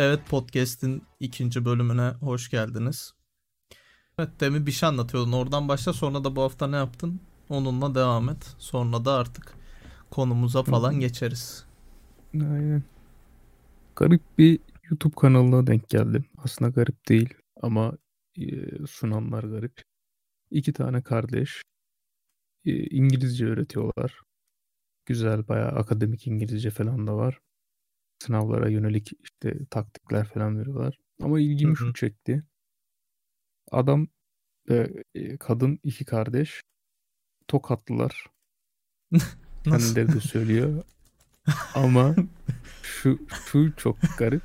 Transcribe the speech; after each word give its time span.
Evet 0.00 0.20
Podcast'in 0.28 1.02
ikinci 1.20 1.64
bölümüne 1.64 2.08
hoş 2.08 2.50
geldiniz. 2.50 3.14
Evet 4.18 4.30
demin 4.40 4.66
bir 4.66 4.72
şey 4.72 4.88
anlatıyordun. 4.88 5.32
Oradan 5.32 5.68
başla 5.68 5.92
sonra 5.92 6.24
da 6.24 6.36
bu 6.36 6.42
hafta 6.42 6.66
ne 6.66 6.76
yaptın? 6.76 7.20
Onunla 7.48 7.94
devam 7.94 8.28
et. 8.28 8.54
Sonra 8.58 9.04
da 9.04 9.12
artık 9.12 9.54
konumuza 10.10 10.62
falan 10.62 11.00
geçeriz. 11.00 11.66
Aynen. 12.34 12.82
Garip 13.96 14.22
bir 14.38 14.58
YouTube 14.90 15.14
kanalına 15.14 15.66
denk 15.66 15.88
geldim. 15.88 16.24
Aslında 16.38 16.70
garip 16.70 17.08
değil 17.08 17.34
ama 17.62 17.92
e, 18.38 18.46
sunanlar 18.86 19.44
garip. 19.44 19.82
İki 20.50 20.72
tane 20.72 21.02
kardeş 21.02 21.62
e, 22.64 22.72
İngilizce 22.72 23.46
öğretiyorlar. 23.46 24.20
Güzel 25.06 25.48
bayağı 25.48 25.68
akademik 25.68 26.26
İngilizce 26.26 26.70
falan 26.70 27.06
da 27.06 27.16
var. 27.16 27.40
Sınavlara 28.22 28.68
yönelik 28.68 29.10
işte 29.22 29.66
taktikler 29.70 30.28
falan 30.28 30.58
veriyorlar. 30.58 30.98
Ama 31.22 31.40
ilgimi 31.40 31.76
şu 31.76 31.94
çekti. 31.94 32.42
Adam 33.70 34.08
ve 34.68 35.04
e, 35.14 35.36
kadın 35.36 35.78
iki 35.82 36.04
kardeş 36.04 36.60
tokatlılar. 37.48 38.26
Nasıl? 39.66 39.94
Kendileri 39.94 40.12
de 40.12 40.20
söylüyor. 40.20 40.84
Ama 41.74 42.14
şu 42.82 43.18
şu 43.46 43.72
çok 43.76 43.96
garip. 44.18 44.42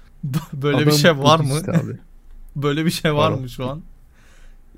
Böyle 0.53 0.77
bir 0.77 0.83
Adam 0.83 0.97
şey 0.97 1.17
var 1.17 1.39
mı? 1.39 1.49
Budist 1.49 1.69
abi. 1.69 1.99
Böyle 2.55 2.85
bir 2.85 2.91
şey 2.91 3.13
var 3.13 3.31
Var. 3.31 3.39
mı 3.39 3.49
şu 3.49 3.69
an? 3.69 3.83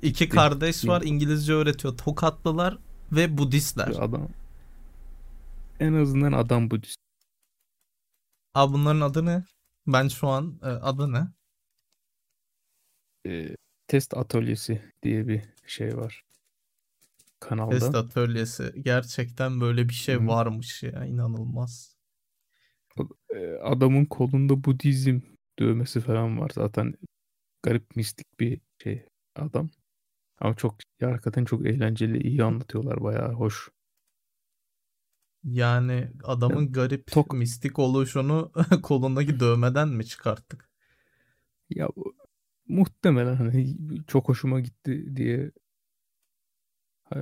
İki 0.02 0.28
kardeş 0.28 0.86
var 0.86 1.02
İngilizce 1.04 1.52
öğretiyor. 1.52 1.96
Tokatlılar 1.96 2.78
ve 3.12 3.38
Budistler. 3.38 3.88
Adam 3.88 4.28
en 5.80 5.92
azından 5.92 6.32
adam 6.32 6.70
Budist. 6.70 7.07
Abi 8.58 8.72
bunların 8.72 9.00
adı 9.00 9.26
ne? 9.26 9.44
Ben 9.86 10.08
şu 10.08 10.28
an 10.28 10.58
e, 10.62 10.66
adı 10.66 11.12
ne? 11.12 11.28
E, 13.26 13.56
test 13.86 14.16
atölyesi 14.16 14.82
diye 15.02 15.28
bir 15.28 15.42
şey 15.66 15.96
var 15.96 16.24
kanalda. 17.40 17.78
Test 17.78 17.94
atölyesi. 17.94 18.72
Gerçekten 18.82 19.60
böyle 19.60 19.88
bir 19.88 19.94
şey 19.94 20.14
Hı. 20.14 20.26
varmış 20.28 20.82
ya. 20.82 21.04
inanılmaz. 21.04 21.96
E, 23.34 23.38
adamın 23.62 24.04
kolunda 24.04 24.64
Budizm 24.64 25.20
dövmesi 25.58 26.00
falan 26.00 26.40
var. 26.40 26.50
Zaten 26.54 26.94
garip 27.62 27.96
mistik 27.96 28.40
bir 28.40 28.60
şey 28.82 29.02
adam. 29.36 29.70
Ama 30.40 30.54
çok 30.54 30.74
hakikaten 31.00 31.44
çok 31.44 31.66
eğlenceli, 31.66 32.28
iyi 32.28 32.44
anlatıyorlar. 32.44 33.02
Bayağı 33.02 33.32
hoş. 33.32 33.70
Yani 35.44 36.12
adamın 36.24 36.72
garip 36.72 37.08
tok- 37.10 37.36
mistik 37.36 37.78
oluşunu 37.78 38.52
kolundaki 38.82 39.40
dövmeden 39.40 39.88
mi 39.88 40.06
çıkarttık? 40.06 40.68
Ya 41.70 41.88
muhtemelen 42.68 43.36
hani 43.36 43.76
çok 44.06 44.28
hoşuma 44.28 44.60
gitti 44.60 45.16
diye 45.16 45.50
e, 47.14 47.18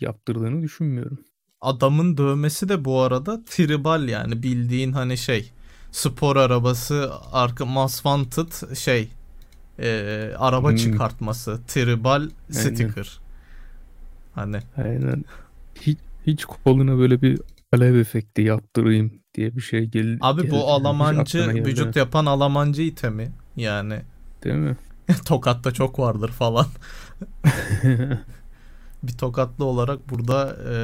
yaptırdığını 0.00 0.62
düşünmüyorum. 0.62 1.24
Adamın 1.60 2.16
dövmesi 2.16 2.68
de 2.68 2.84
bu 2.84 3.00
arada 3.00 3.44
tribal 3.44 4.08
yani 4.08 4.42
bildiğin 4.42 4.92
hani 4.92 5.18
şey 5.18 5.52
spor 5.92 6.36
arabası 6.36 7.12
arka 7.32 7.64
most 7.66 7.94
wanted 7.94 8.76
şey 8.76 9.08
e, 9.78 10.32
araba 10.38 10.68
Hmm. 10.68 10.76
çıkartması 10.76 11.60
tribal 11.68 12.30
sticker. 12.50 13.20
Hani 14.34 14.60
Aynen. 14.76 15.24
Hiç, 15.80 15.98
hiç 16.26 16.44
koluna 16.44 16.98
böyle 16.98 17.22
bir 17.22 17.40
alev 17.72 17.94
efekti 17.94 18.42
yaptırayım 18.42 19.12
diye 19.34 19.56
bir 19.56 19.60
şey 19.60 19.84
gel 19.86 20.18
abi 20.20 20.42
geldi. 20.42 20.52
bu 20.52 20.70
Almancı 20.70 21.38
geldi 21.38 21.64
vücut 21.64 21.96
yapan 21.96 22.26
Almancı 22.26 22.82
itemi 22.82 23.32
yani 23.56 24.02
Değil 24.44 24.56
mi? 24.56 24.76
tokatta 25.26 25.70
çok 25.72 25.98
vardır 25.98 26.28
falan. 26.28 26.66
Bir 29.02 29.12
tokatlı 29.12 29.64
olarak 29.64 30.10
burada 30.10 30.56
e, 30.70 30.74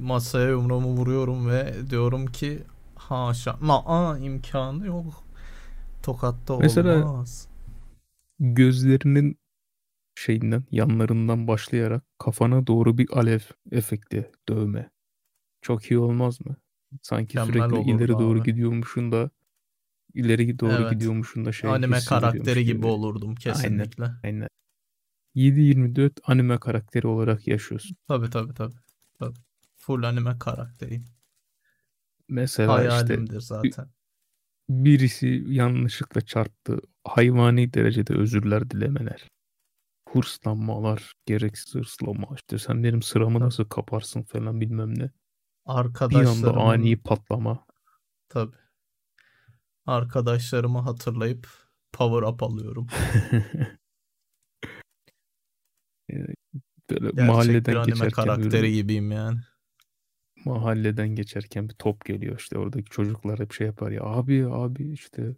masaya 0.00 0.48
yumruğumu 0.48 0.88
vuruyorum 0.88 1.48
ve 1.48 1.74
diyorum 1.90 2.26
ki 2.26 2.62
haşa 2.94 3.56
aa 3.68 4.18
imkanı 4.18 4.86
yok. 4.86 5.24
Tokatta 6.02 6.58
Mesela- 6.58 7.04
olmaz. 7.08 7.48
Gözlerinin 8.40 9.38
şeyinden 10.16 10.64
yanlarından 10.70 11.48
başlayarak 11.48 12.04
kafana 12.18 12.66
doğru 12.66 12.98
bir 12.98 13.08
alev 13.18 13.40
efekti 13.72 14.30
dövme. 14.48 14.90
Çok 15.62 15.90
iyi 15.90 15.98
olmaz 15.98 16.40
mı? 16.46 16.56
Sanki 17.02 17.38
Mükemmel 17.38 17.70
sürekli 17.70 17.90
ileri 17.90 18.18
doğru 18.18 18.38
abi. 18.38 18.44
gidiyormuşsun 18.50 19.12
da 19.12 19.30
ileri 20.14 20.58
doğru 20.58 20.72
Evet. 20.72 20.92
gidiyormuşsun 20.92 21.44
da 21.44 21.52
şey 21.52 21.70
Anime 21.70 22.00
karakteri 22.08 22.64
gibi 22.64 22.86
olurdum 22.86 23.34
kesinlikle. 23.34 24.10
Aynen. 24.24 24.48
7-24 25.34 26.20
anime 26.24 26.58
karakteri 26.58 27.06
olarak 27.06 27.48
yaşıyorsun. 27.48 27.96
Tabii 28.08 28.30
tabii 28.30 28.54
tabii. 28.54 28.74
tabii. 29.18 29.38
Full 29.76 30.02
anime 30.02 30.38
karakteriyim. 30.38 31.04
Mesela 32.28 32.66
işte 32.66 33.14
Hayalimdir 33.14 33.40
zaten. 33.40 33.88
birisi 34.68 35.44
yanlışlıkla 35.48 36.20
çarptı. 36.20 36.78
Hayvani 37.04 37.74
derecede 37.74 38.14
özürler 38.14 38.70
dilemeler. 38.70 39.24
Hırslanmalar, 40.16 41.12
gereksiz 41.26 41.74
hırslama. 41.74 42.28
İşte 42.34 42.58
sen 42.58 42.84
benim 42.84 43.02
sıramı 43.02 43.40
nasıl 43.40 43.64
kaparsın 43.64 44.22
falan 44.22 44.60
bilmem 44.60 44.98
ne. 44.98 45.10
Bir 46.10 46.24
anda 46.24 46.56
ani 46.56 46.96
patlama. 46.96 47.66
tabii. 48.28 48.56
Arkadaşlarımı 49.86 50.78
hatırlayıp 50.78 51.48
power 51.92 52.28
up 52.28 52.42
alıyorum. 52.42 52.86
Böyle 56.90 57.10
Gerçek 57.10 57.16
bir 57.18 57.22
mahalleden 57.22 57.74
anime 57.74 57.92
geçerken 57.92 58.10
karakteri 58.10 58.52
böyle 58.52 58.70
gibiyim 58.70 59.10
yani. 59.10 59.40
mahalleden 60.44 61.08
geçerken 61.08 61.68
bir 61.68 61.74
top 61.74 62.04
geliyor 62.04 62.38
işte 62.38 62.58
oradaki 62.58 62.90
çocuklar 62.90 63.38
hep 63.38 63.52
şey 63.52 63.66
yapar 63.66 63.90
ya 63.90 64.02
abi 64.02 64.46
abi 64.46 64.92
işte 64.92 65.36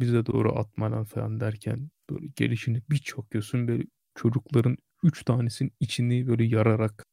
bize 0.00 0.26
doğru 0.26 0.58
atmadan 0.58 1.04
falan 1.04 1.40
derken 1.40 1.90
böyle 2.10 2.26
gelişini 2.36 2.82
bir 2.90 2.98
çakıyorsun 2.98 3.68
böyle 3.68 3.84
çocukların 4.14 4.76
üç 5.02 5.24
tanesinin 5.24 5.72
içini 5.80 6.26
böyle 6.28 6.44
yararak 6.44 7.04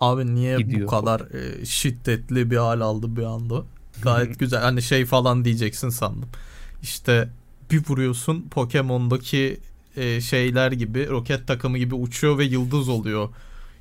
Abi 0.00 0.34
niye 0.34 0.58
Gidiyor 0.58 0.86
bu 0.86 0.90
kadar 0.90 1.20
e, 1.20 1.64
şiddetli 1.66 2.50
bir 2.50 2.56
hal 2.56 2.80
aldı 2.80 3.16
bir 3.16 3.22
anda? 3.22 3.64
Gayet 4.02 4.38
güzel. 4.38 4.60
Hani 4.60 4.82
şey 4.82 5.04
falan 5.06 5.44
diyeceksin 5.44 5.88
sandım. 5.88 6.28
İşte 6.82 7.28
bir 7.70 7.84
vuruyorsun 7.88 8.48
Pokemon'daki 8.50 9.60
e, 9.96 10.20
şeyler 10.20 10.72
gibi 10.72 11.08
roket 11.08 11.46
takımı 11.46 11.78
gibi 11.78 11.94
uçuyor 11.94 12.38
ve 12.38 12.44
yıldız 12.44 12.88
oluyor. 12.88 13.28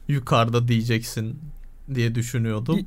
Yukarıda 0.08 0.68
diyeceksin 0.68 1.40
diye 1.96 2.16
düşünüyordum. 2.16 2.80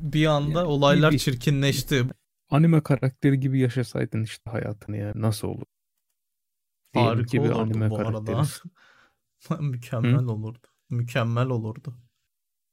Bir 0.00 0.26
anda 0.26 0.58
Yani 0.58 0.68
olaylar 0.68 1.16
çirkinleşti. 1.16 2.04
anime 2.50 2.80
karakteri 2.80 3.40
gibi 3.40 3.60
yaşasaydın 3.60 4.22
işte 4.24 4.50
hayatını 4.50 4.96
yani 4.96 5.22
nasıl 5.22 5.48
olur? 5.48 5.66
Harika 6.94 7.40
olurdu 7.40 7.58
anime 7.60 7.90
bu 7.90 7.96
arada. 7.96 8.12
karakterisin. 8.24 8.72
Mükemmel 9.60 10.24
olurdu. 10.24 10.66
Mükemmel 10.90 11.46
olurdu. 11.46 11.94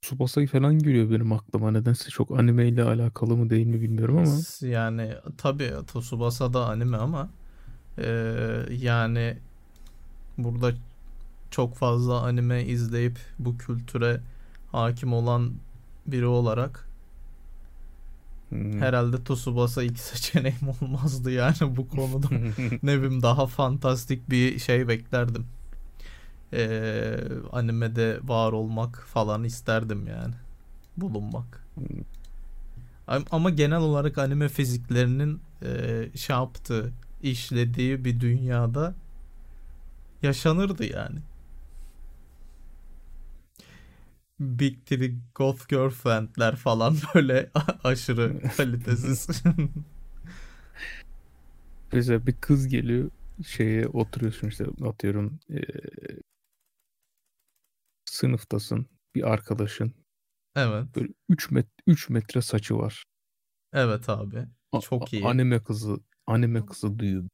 Tsubasa'yı 0.02 0.48
falan 0.48 0.80
geliyor 0.80 1.12
benim 1.12 1.32
aklıma. 1.32 1.72
Nedense 1.72 2.10
çok 2.10 2.32
anime 2.40 2.68
ile 2.68 2.84
alakalı 2.84 3.38
mı 3.38 3.50
değil 3.50 3.68
mi 3.68 3.82
bilmiyorum 3.82 4.18
ama 4.18 4.36
Yani 4.62 5.14
tabii 5.38 5.72
Tsubasa 5.88 6.54
da 6.54 6.66
anime 6.66 6.98
ama 6.98 7.30
eee, 7.98 8.66
yani 8.72 9.38
burada 10.38 10.74
çok 11.52 11.76
fazla 11.76 12.22
anime 12.22 12.64
izleyip 12.66 13.20
bu 13.40 13.58
kültüre 13.58 14.22
hakim 14.72 15.14
olan 15.14 15.54
biri 16.08 16.26
olarak 16.26 16.87
hmm. 18.50 18.82
herhalde 18.82 19.24
Tsubasa 19.24 19.84
ilk 19.84 20.00
seçeneğim 20.12 20.70
olmazdı 20.82 21.32
yani 21.32 21.56
bu 21.62 21.88
konuda. 21.88 22.28
ne 22.84 22.98
bileyim 22.98 23.22
daha 23.22 23.48
fantastik 23.48 24.30
bir 24.30 24.60
şey 24.60 24.88
beklerdim. 24.88 25.46
Eee 26.54 27.20
animede 27.52 28.20
var 28.24 28.52
olmak 28.52 29.04
falan 29.14 29.44
isterdim 29.44 30.08
yani. 30.08 30.34
Bulunmak. 30.98 31.64
Am- 33.08 33.26
Ama 33.32 33.50
genel 33.50 33.80
olarak 33.80 34.18
anime 34.18 34.50
fiziklerinin 34.50 35.40
eee 35.62 36.10
şey 36.16 36.36
yaptığı, 36.36 36.92
işlediği 37.24 38.06
bir 38.06 38.20
dünyada 38.20 38.94
yaşanırdı 40.24 40.86
yani. 40.94 41.20
Big 44.40 44.86
Three 44.86 45.16
Goth 45.36 45.68
Girlfriend'ler 45.70 46.56
falan 46.56 46.96
böyle 47.16 47.52
aşırı 47.84 48.42
kalitesiz. 48.58 49.44
Mesela 51.92 52.28
bir 52.28 52.34
kız 52.34 52.68
geliyor 52.68 53.12
şeye 53.46 53.88
oturuyorsun 53.88 54.48
işte 54.48 54.66
atıyorum 54.86 55.40
eee, 55.50 55.64
sınıftasın 58.06 58.88
bir 59.16 59.32
arkadaşın 59.32 59.94
evet. 60.56 60.96
böyle 60.96 61.14
3 61.30 61.52
met 61.52 61.68
3 61.88 62.10
metre 62.10 62.42
saçı 62.42 62.78
var. 62.78 63.06
Evet 63.74 64.10
abi. 64.10 64.46
Çok 64.82 65.04
a- 65.04 65.08
iyi. 65.12 65.26
Anime 65.26 65.64
kızı 65.64 65.98
anime 66.28 66.66
kızı 66.66 67.00
duyuyor. 67.00 67.30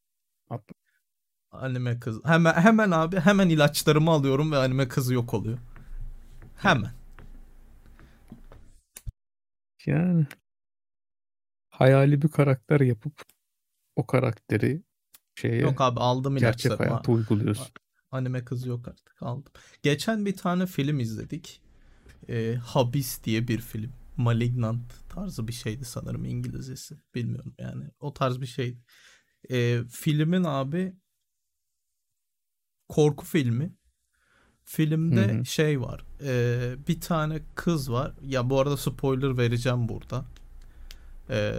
Anime 1.52 2.00
kız. 2.00 2.26
Hemen 2.26 2.54
hemen 2.54 2.92
abi 2.92 3.20
hemen 3.20 3.50
ilaçlarımı 3.50 4.12
alıyorum 4.12 4.52
ve 4.52 4.58
anime 4.58 4.88
kızı 4.88 5.14
yok 5.14 5.34
oluyor. 5.34 5.58
Hemen. 6.56 6.92
Yani 9.86 10.26
hayali 11.70 12.22
bir 12.22 12.28
karakter 12.28 12.80
yapıp 12.82 13.22
o 13.96 14.06
karakteri 14.08 14.84
şeye 15.36 15.58
Yok 15.62 15.82
abi 15.82 16.00
aldım 16.00 16.38
gerçek 16.38 16.66
ilaçlarımı. 16.66 16.90
hayata 16.90 17.12
uyguluyorsun. 17.12 17.68
Anime 18.12 18.46
kızı 18.46 18.70
yok 18.70 18.88
artık 18.88 19.22
aldım. 19.24 19.52
Geçen 19.84 20.26
bir 20.26 20.38
tane 20.38 20.66
film 20.66 21.00
izledik. 21.00 21.62
Ee, 22.30 22.56
Habis 22.56 23.24
diye 23.24 23.48
bir 23.48 23.62
film. 23.62 23.92
Malignant 24.18 25.10
tarzı 25.10 25.48
bir 25.48 25.54
şeydi 25.54 25.86
sanırım 25.86 26.26
İngilizcesi. 26.26 26.96
Bilmiyorum 27.16 27.56
yani. 27.60 27.84
O 28.00 28.14
tarz 28.14 28.42
bir 28.42 28.46
şeydi. 28.46 28.80
Ee, 29.52 29.80
filmin 29.92 30.44
abi 30.44 30.96
korku 32.90 33.26
filmi. 33.26 33.74
Filmde 34.66 35.34
Hı 35.34 35.40
hı. 35.40 35.46
şey 35.46 35.82
var. 35.82 36.04
Ee, 36.24 36.76
bir 36.88 37.02
tane 37.02 37.40
kız 37.56 37.92
var. 37.92 38.12
Ya 38.28 38.50
bu 38.50 38.60
arada 38.60 38.78
spoiler 38.78 39.38
vereceğim 39.38 39.90
burada. 39.90 40.26
Ee, 41.30 41.54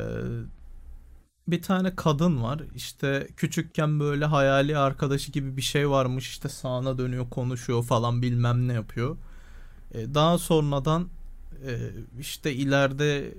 bir 1.49 1.63
tane 1.63 1.97
kadın 1.97 2.43
var. 2.43 2.63
İşte 2.75 3.29
küçükken 3.37 4.01
böyle 4.01 4.25
hayali 4.25 4.79
arkadaşı 4.79 5.33
gibi 5.33 5.57
bir 5.57 5.63
şey 5.63 5.91
varmış. 5.91 6.29
İşte 6.29 6.49
sağına 6.49 6.99
dönüyor, 6.99 7.31
konuşuyor 7.31 7.83
falan 7.83 8.23
bilmem 8.23 8.69
ne 8.69 8.73
yapıyor. 8.73 9.17
Ee, 9.95 10.15
daha 10.15 10.39
sonradan 10.39 11.09
e, 11.67 11.79
işte 12.21 12.53
ileride 12.53 13.35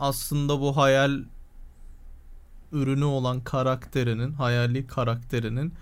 aslında 0.00 0.60
bu 0.60 0.76
hayal 0.76 1.20
ürünü 2.72 3.04
olan 3.04 3.40
karakterinin, 3.40 4.32
hayali 4.32 4.86
karakterinin 4.86 5.72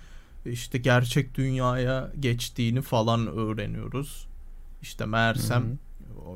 işte 0.51 0.79
gerçek 0.79 1.35
dünyaya 1.35 2.13
geçtiğini 2.21 2.83
falan 2.83 3.27
öğreniyoruz. 3.27 4.27
İşte 4.83 5.07
meğersem 5.07 5.63
Hı 5.63 5.77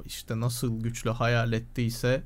işte 0.07 0.41
nasıl 0.41 0.81
güçlü 0.81 1.11
hayal 1.11 1.53
ettiyse 1.53 2.23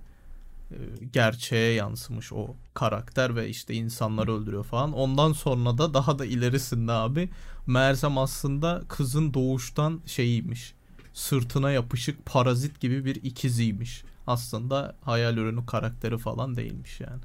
e, 0.71 0.77
gerçeğe 1.13 1.75
yansımış 1.75 2.33
o 2.33 2.55
karakter 2.75 3.37
ve 3.37 3.49
işte 3.49 3.75
insanları 3.75 4.35
öldürüyor 4.35 4.65
falan. 4.65 4.93
Ondan 4.93 5.33
sonra 5.33 5.79
da 5.79 5.95
daha 5.95 6.19
da 6.19 6.27
ilerisinde 6.27 6.93
abi 6.93 7.31
meğersem 7.67 8.19
aslında 8.19 8.83
kızın 8.89 9.35
doğuştan 9.35 10.01
şeyiymiş. 10.07 10.75
Sırtına 11.15 11.71
yapışık 11.71 12.27
parazit 12.27 12.81
gibi 12.81 13.05
bir 13.05 13.17
ikiziymiş. 13.17 14.05
Aslında 14.27 14.97
hayal 15.03 15.37
ürünü 15.37 15.67
karakteri 15.67 16.19
falan 16.19 16.57
değilmiş 16.57 17.01
yani. 17.01 17.23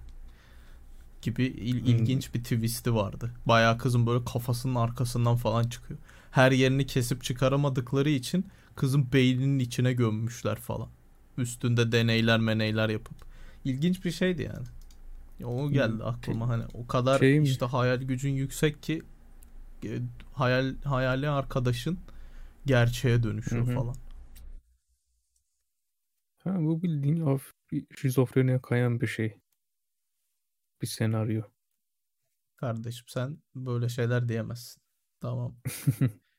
Gibi 1.22 1.44
il- 1.46 1.86
Hmm. 1.86 1.88
ilginç 1.88 2.34
bir 2.34 2.44
twist'i 2.44 2.96
vardı. 2.96 3.32
Bayağı 3.46 3.78
kızın 3.78 4.08
böyle 4.08 4.26
kafasının 4.26 4.76
arkasından 4.76 5.36
falan 5.36 5.64
çıkıyor. 5.64 6.00
Her 6.32 6.52
yerini 6.52 6.86
kesip 6.86 7.24
çıkaramadıkları 7.24 8.10
için 8.10 8.46
kızın 8.76 9.14
beyninin 9.14 9.60
içine 9.60 9.94
gömmüşler 9.94 10.56
falan. 10.56 10.90
Üstünde 11.38 11.92
deneyler 11.92 12.40
meneyler 12.40 12.90
yapıp. 12.90 13.18
İlginç 13.66 14.06
bir 14.06 14.12
şeydi 14.12 14.42
yani. 14.42 14.66
Ya 15.40 15.48
O 15.48 15.72
geldi 15.72 15.92
Hmm, 15.92 16.02
aklıma 16.04 16.48
hani 16.50 16.64
o 16.74 16.88
kadar 16.88 17.20
şey 17.20 17.44
işte 17.44 17.66
hayal 17.66 17.98
gücün 18.02 18.34
yüksek 18.34 18.84
ki 18.84 19.02
e, 19.86 20.00
hayal 20.34 20.76
hayali 20.84 21.30
arkadaşın 21.30 22.00
gerçeğe 22.66 23.24
dönüşüyor 23.24 23.68
Hı 23.68 23.72
hı. 23.72 23.74
falan. 23.76 23.96
Ha, 26.44 26.56
bu 26.60 26.82
bildiğin 26.84 27.22
hafif 27.22 27.54
şizofreniye 27.98 28.62
kayan 28.62 29.02
bir 29.02 29.08
şey. 29.08 29.38
Bir 30.82 30.88
senaryo. 30.88 31.44
Kardeşim 32.56 33.06
sen 33.08 33.38
böyle 33.56 33.90
şeyler 33.90 34.30
diyemezsin. 34.30 34.82
Tamam. 35.20 35.56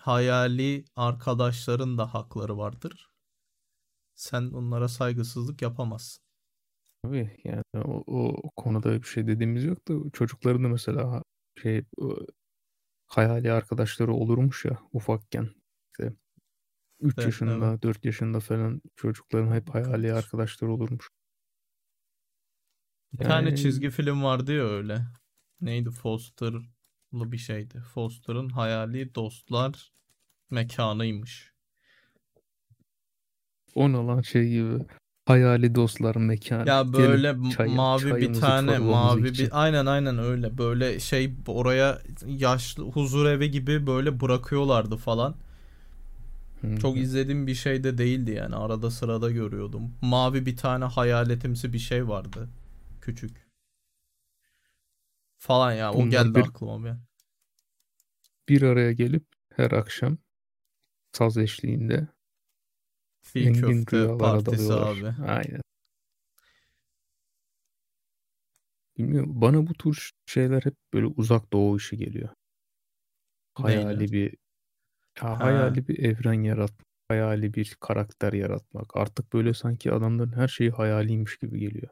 Hayali 0.00 0.84
arkadaşların 0.96 1.98
da 1.98 2.14
hakları 2.14 2.58
vardır. 2.58 3.10
Sen 4.14 4.50
onlara 4.50 4.88
saygısızlık 4.88 5.62
yapamazsın. 5.62 6.24
Tabii 7.02 7.36
yani 7.44 7.62
o, 7.74 8.04
o 8.06 8.50
konuda 8.56 9.02
bir 9.02 9.06
şey 9.06 9.26
dediğimiz 9.26 9.64
yok 9.64 9.88
da 9.88 10.10
çocukların 10.12 10.64
da 10.64 10.68
mesela 10.68 11.22
şey 11.62 11.84
hayali 13.06 13.52
arkadaşları 13.52 14.12
olurmuş 14.14 14.64
ya 14.64 14.78
ufakken. 14.92 15.48
İşte 15.92 16.12
3 17.00 17.14
Evet, 17.18 17.26
yaşında, 17.26 17.70
evet. 17.70 17.82
4 17.82 18.04
yaşında 18.04 18.40
falan 18.40 18.82
çocukların 18.96 19.54
hep 19.54 19.70
hayali 19.70 20.12
arkadaşları 20.12 20.72
olurmuş. 20.72 21.10
Bir 23.12 23.24
tane 23.24 23.48
Yani 23.48 23.56
çizgi 23.56 23.90
film 23.90 24.22
vardı 24.22 24.52
ya 24.52 24.64
öyle. 24.64 25.06
Neydi? 25.60 25.90
Foster'lı 25.90 27.32
bir 27.32 27.38
şeydi. 27.38 27.80
Foster'ın 27.94 28.48
hayali 28.48 29.14
dostlar 29.14 29.92
mekanıymış. 30.50 31.52
on 33.74 33.92
olan 33.92 34.20
şey 34.20 34.48
gibi 34.48 34.78
hayali 35.26 35.74
dostlar 35.74 36.16
mekanı. 36.16 36.68
Ya 36.68 36.92
böyle 36.92 37.34
çay, 37.50 37.68
mavi 37.76 38.16
bir 38.16 38.34
tane 38.34 38.78
mavi 38.78 39.28
için. 39.28 39.44
bir 39.44 39.62
aynen 39.62 39.86
aynen 39.86 40.18
öyle 40.18 40.58
böyle 40.58 41.00
şey 41.00 41.32
oraya 41.46 41.98
yaşlı 42.26 42.84
huzur 42.84 43.26
evi 43.26 43.50
gibi 43.50 43.86
böyle 43.86 44.20
bırakıyorlardı 44.20 44.96
falan. 44.96 45.34
Hı 46.60 46.76
Çok 46.76 46.96
izlediğim 46.96 47.46
bir 47.46 47.54
şey 47.54 47.84
de 47.84 47.98
değildi 47.98 48.30
yani 48.30 48.54
arada 48.56 48.90
sırada 48.90 49.30
görüyordum. 49.30 49.82
Mavi 50.02 50.46
bir 50.46 50.56
tane 50.56 50.84
hayaletimsi 50.84 51.72
bir 51.72 51.78
şey 51.78 52.08
vardı. 52.08 52.48
Küçük. 53.00 53.48
Falan 55.38 55.72
ya 55.72 55.92
o 55.92 55.98
Bunlar 55.98 56.10
geldi 56.10 56.34
bir, 56.34 56.40
aklıma 56.40 56.84
bir. 56.84 56.96
bir 58.48 58.62
araya 58.62 58.92
gelip 58.92 59.24
her 59.54 59.70
akşam 59.70 60.18
saz 61.12 61.38
eşliğinde 61.38 62.08
Fil 63.22 63.46
engin 63.46 63.84
köfte 63.84 64.18
partisi 64.18 64.46
dalıyorlar. 64.46 64.96
abi. 64.98 65.22
Aynen. 65.22 65.60
Bilmiyorum. 68.98 69.40
Bana 69.40 69.66
bu 69.66 69.74
tür 69.74 70.10
şeyler 70.26 70.62
hep 70.62 70.74
böyle 70.92 71.06
uzak 71.06 71.52
doğu 71.52 71.76
işi 71.76 71.96
geliyor. 71.96 72.28
Hayali 73.54 74.12
bir 74.12 74.34
ya 75.22 75.40
Ha. 75.40 75.44
hayali 75.44 75.88
bir 75.88 75.98
evren 76.04 76.42
yaratmak, 76.42 76.86
hayali 77.08 77.54
bir 77.54 77.76
karakter 77.80 78.32
yaratmak. 78.32 78.96
Artık 78.96 79.32
böyle 79.32 79.54
sanki 79.54 79.92
adamların 79.92 80.32
her 80.32 80.48
şeyi 80.48 80.70
hayaliymiş 80.70 81.36
gibi 81.38 81.60
geliyor. 81.60 81.88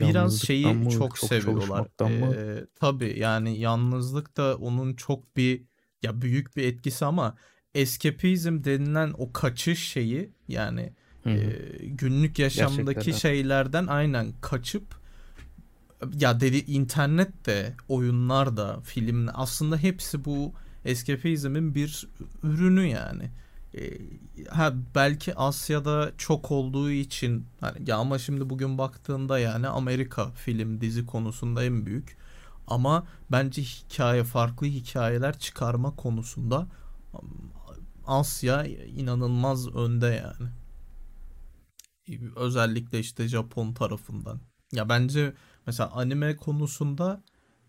Biraz 0.00 0.40
şeyi 0.42 0.88
çok 0.90 1.16
çok 1.16 1.28
seviyorlar. 1.28 1.86
Ee, 2.34 2.66
tabii 2.74 3.18
yani 3.18 3.58
yalnızlık 3.58 4.36
da 4.36 4.56
onun 4.56 4.94
çok 4.94 5.36
bir 5.36 5.62
ya 6.02 6.22
büyük 6.22 6.56
bir 6.56 6.64
etkisi 6.64 7.04
ama 7.04 7.36
eskapizm 7.74 8.64
denilen 8.64 9.14
o 9.18 9.32
kaçış 9.32 9.88
şeyi 9.88 10.30
yani 10.48 10.92
Hı 11.24 11.30
hı. 11.30 11.34
e, 11.34 11.86
günlük 11.86 12.38
yaşamdaki 12.38 12.78
Gerçeklerden. 12.84 13.18
şeylerden 13.18 13.86
aynen 13.86 14.32
kaçıp 14.40 14.96
ya 16.20 16.40
dedi 16.40 16.56
internet 16.58 17.46
de 17.46 17.74
oyunlar 17.88 18.56
da 18.56 18.80
film 18.80 19.28
aslında 19.34 19.76
hepsi 19.76 20.24
bu 20.24 20.52
eskapizmin 20.84 21.74
bir 21.74 22.08
ürünü 22.42 22.86
yani. 22.86 23.30
Ee, 23.76 23.98
ha 24.48 24.74
belki 24.94 25.34
Asya'da 25.34 26.12
çok 26.18 26.50
olduğu 26.50 26.90
için 26.90 27.46
hani 27.60 27.90
ya 27.90 27.96
ama 27.96 28.18
şimdi 28.18 28.50
bugün 28.50 28.78
baktığında 28.78 29.38
yani 29.38 29.68
Amerika 29.68 30.30
film 30.30 30.80
dizi 30.80 31.06
konusunda 31.06 31.64
en 31.64 31.86
büyük 31.86 32.16
ama 32.66 33.06
bence 33.32 33.62
hikaye 33.62 34.24
farklı 34.24 34.66
hikayeler 34.66 35.38
çıkarma 35.38 35.96
konusunda 35.96 36.66
Asya 38.06 38.64
inanılmaz 38.66 39.74
önde 39.76 40.06
yani. 40.06 40.50
Özellikle 42.36 43.00
işte 43.00 43.28
Japon 43.28 43.72
tarafından. 43.72 44.40
Ya 44.72 44.88
bence 44.88 45.34
mesela 45.66 45.90
anime 45.92 46.36
konusunda 46.36 47.22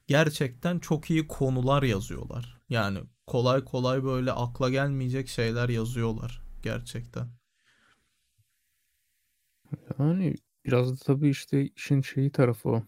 gerçekten 0.08 0.80
çok 0.80 1.10
iyi 1.10 1.28
konular 1.28 1.84
yazıyorlar. 1.84 2.62
Yani 2.70 3.00
kolay 3.28 3.64
kolay 3.66 4.04
böyle 4.04 4.32
akla 4.32 4.70
gelmeyecek 4.70 5.28
şeyler 5.28 5.70
yazıyorlar 5.70 6.42
gerçekten. 6.64 7.28
Yani 10.00 10.36
biraz 10.66 10.92
da 10.92 10.96
tabii 11.06 11.30
işte 11.30 11.70
işin 11.76 12.02
şeyi 12.02 12.32
tarafı 12.32 12.70
o. 12.70 12.84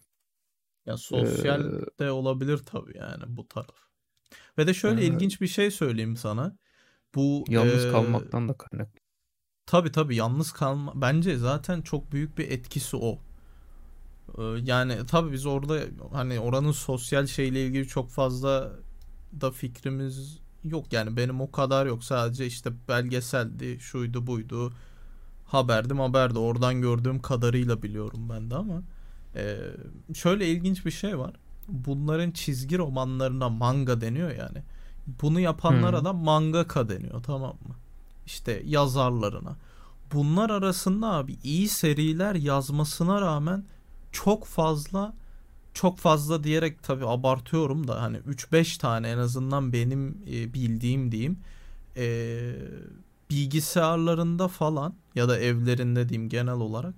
Ya 0.85 0.93
Ee, 0.93 0.97
sosyal 0.97 1.61
de 1.99 2.11
olabilir 2.11 2.57
tabii 2.57 2.97
yani 2.97 3.23
bu 3.27 3.47
taraf. 3.47 3.75
Ve 4.57 4.67
de 4.67 4.73
şöyle 4.73 5.01
e, 5.01 5.05
ilginç 5.05 5.41
bir 5.41 5.47
şey 5.47 5.71
söyleyeyim 5.71 6.17
sana. 6.17 6.57
Bu 7.15 7.45
yalnız 7.49 7.85
e, 7.85 7.87
kalmaktan 7.87 8.49
da 8.49 8.57
kaynaklı. 8.57 8.99
tabii 9.65 9.91
tabii 9.91 10.15
yalnız 10.15 10.51
kalma 10.51 11.01
bence 11.01 11.37
zaten 11.37 11.81
çok 11.81 12.11
büyük 12.11 12.37
bir 12.37 12.51
etkisi 12.51 12.97
o. 12.97 13.19
Ee, 14.37 14.41
Yani 14.65 14.97
tabii 15.07 15.31
biz 15.31 15.45
orada 15.45 15.79
hani 16.13 16.39
oranın 16.39 16.71
sosyal 16.71 17.25
şeyle 17.27 17.65
ilgili 17.65 17.87
çok 17.87 18.09
fazla 18.09 18.71
da 19.41 19.51
fikrimiz 19.51 20.37
yok. 20.63 20.93
Yani 20.93 21.17
benim 21.17 21.41
o 21.41 21.51
kadar 21.51 21.85
yok. 21.85 22.03
Sadece 22.03 22.45
işte 22.45 22.71
belgeseldi, 22.87 23.77
şuydu 23.79 24.27
buydu. 24.27 24.73
Haberdim 25.47 25.99
haberdi. 25.99 26.39
Oradan 26.39 26.81
gördüğüm 26.81 27.21
kadarıyla 27.21 27.83
biliyorum 27.83 28.29
ben 28.29 28.51
de 28.51 28.55
ama 28.55 28.81
Ee, 29.35 29.57
şöyle 30.13 30.47
ilginç 30.47 30.85
bir 30.85 30.91
şey 30.91 31.19
var. 31.19 31.33
Bunların 31.67 32.31
çizgi 32.31 32.77
romanlarına 32.77 33.49
manga 33.49 34.01
deniyor 34.01 34.31
yani. 34.31 34.63
Bunu 35.21 35.39
yapanlara 35.39 35.97
Hmm. 35.97 36.05
da 36.05 36.13
mangaka 36.13 36.89
deniyor 36.89 37.23
tamam 37.23 37.55
mı? 37.67 37.75
İşte 38.25 38.61
yazarlarına. 38.65 39.55
Bunlar 40.13 40.49
arasında 40.49 41.07
abi 41.13 41.37
iyi 41.43 41.69
seriler 41.69 42.35
yazmasına 42.35 43.21
rağmen 43.21 43.63
çok 44.11 44.45
fazla 44.45 45.13
çok 45.73 45.97
fazla 45.97 46.43
diyerek 46.43 46.83
tabii 46.83 47.07
abartıyorum 47.07 47.87
da 47.87 48.01
hani 48.01 48.17
3-5 48.17 48.79
tane 48.79 49.09
en 49.09 49.17
azından 49.17 49.73
benim 49.73 50.17
e, 50.31 50.53
bildiğim 50.53 51.11
diyeyim 51.11 51.39
e, 51.97 52.51
bilgisayarlarında 53.29 54.47
falan 54.47 54.93
ya 55.15 55.29
da 55.29 55.39
evlerinde 55.39 56.09
diyeyim 56.09 56.29
genel 56.29 56.53
olarak 56.53 56.93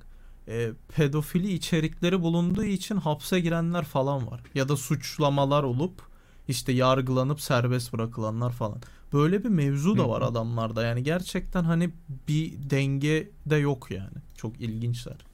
e, 0.48 0.72
pedofili 0.96 1.54
içerikleri 1.54 2.22
bulunduğu 2.22 2.64
için 2.64 2.96
hapse 2.96 3.40
girenler 3.40 3.86
falan 3.86 4.28
var. 4.28 4.42
Ya 4.56 4.70
da 4.70 4.78
suçlamalar 4.78 5.64
olup 5.64 6.02
işte 6.48 6.72
yargılanıp 6.72 7.42
serbest 7.42 7.94
bırakılanlar 7.94 8.52
falan. 8.52 8.82
Böyle 9.14 9.44
bir 9.44 9.50
mevzu 9.50 9.98
da 9.98 10.10
var 10.10 10.22
adamlarda. 10.22 10.84
Yani 10.84 11.04
gerçekten 11.04 11.64
hani 11.64 11.90
bir 12.28 12.70
denge 12.70 13.30
de 13.46 13.56
yok 13.56 13.92
yani. 13.92 14.18
Çok 14.38 14.62
ilginçler. 14.62 15.31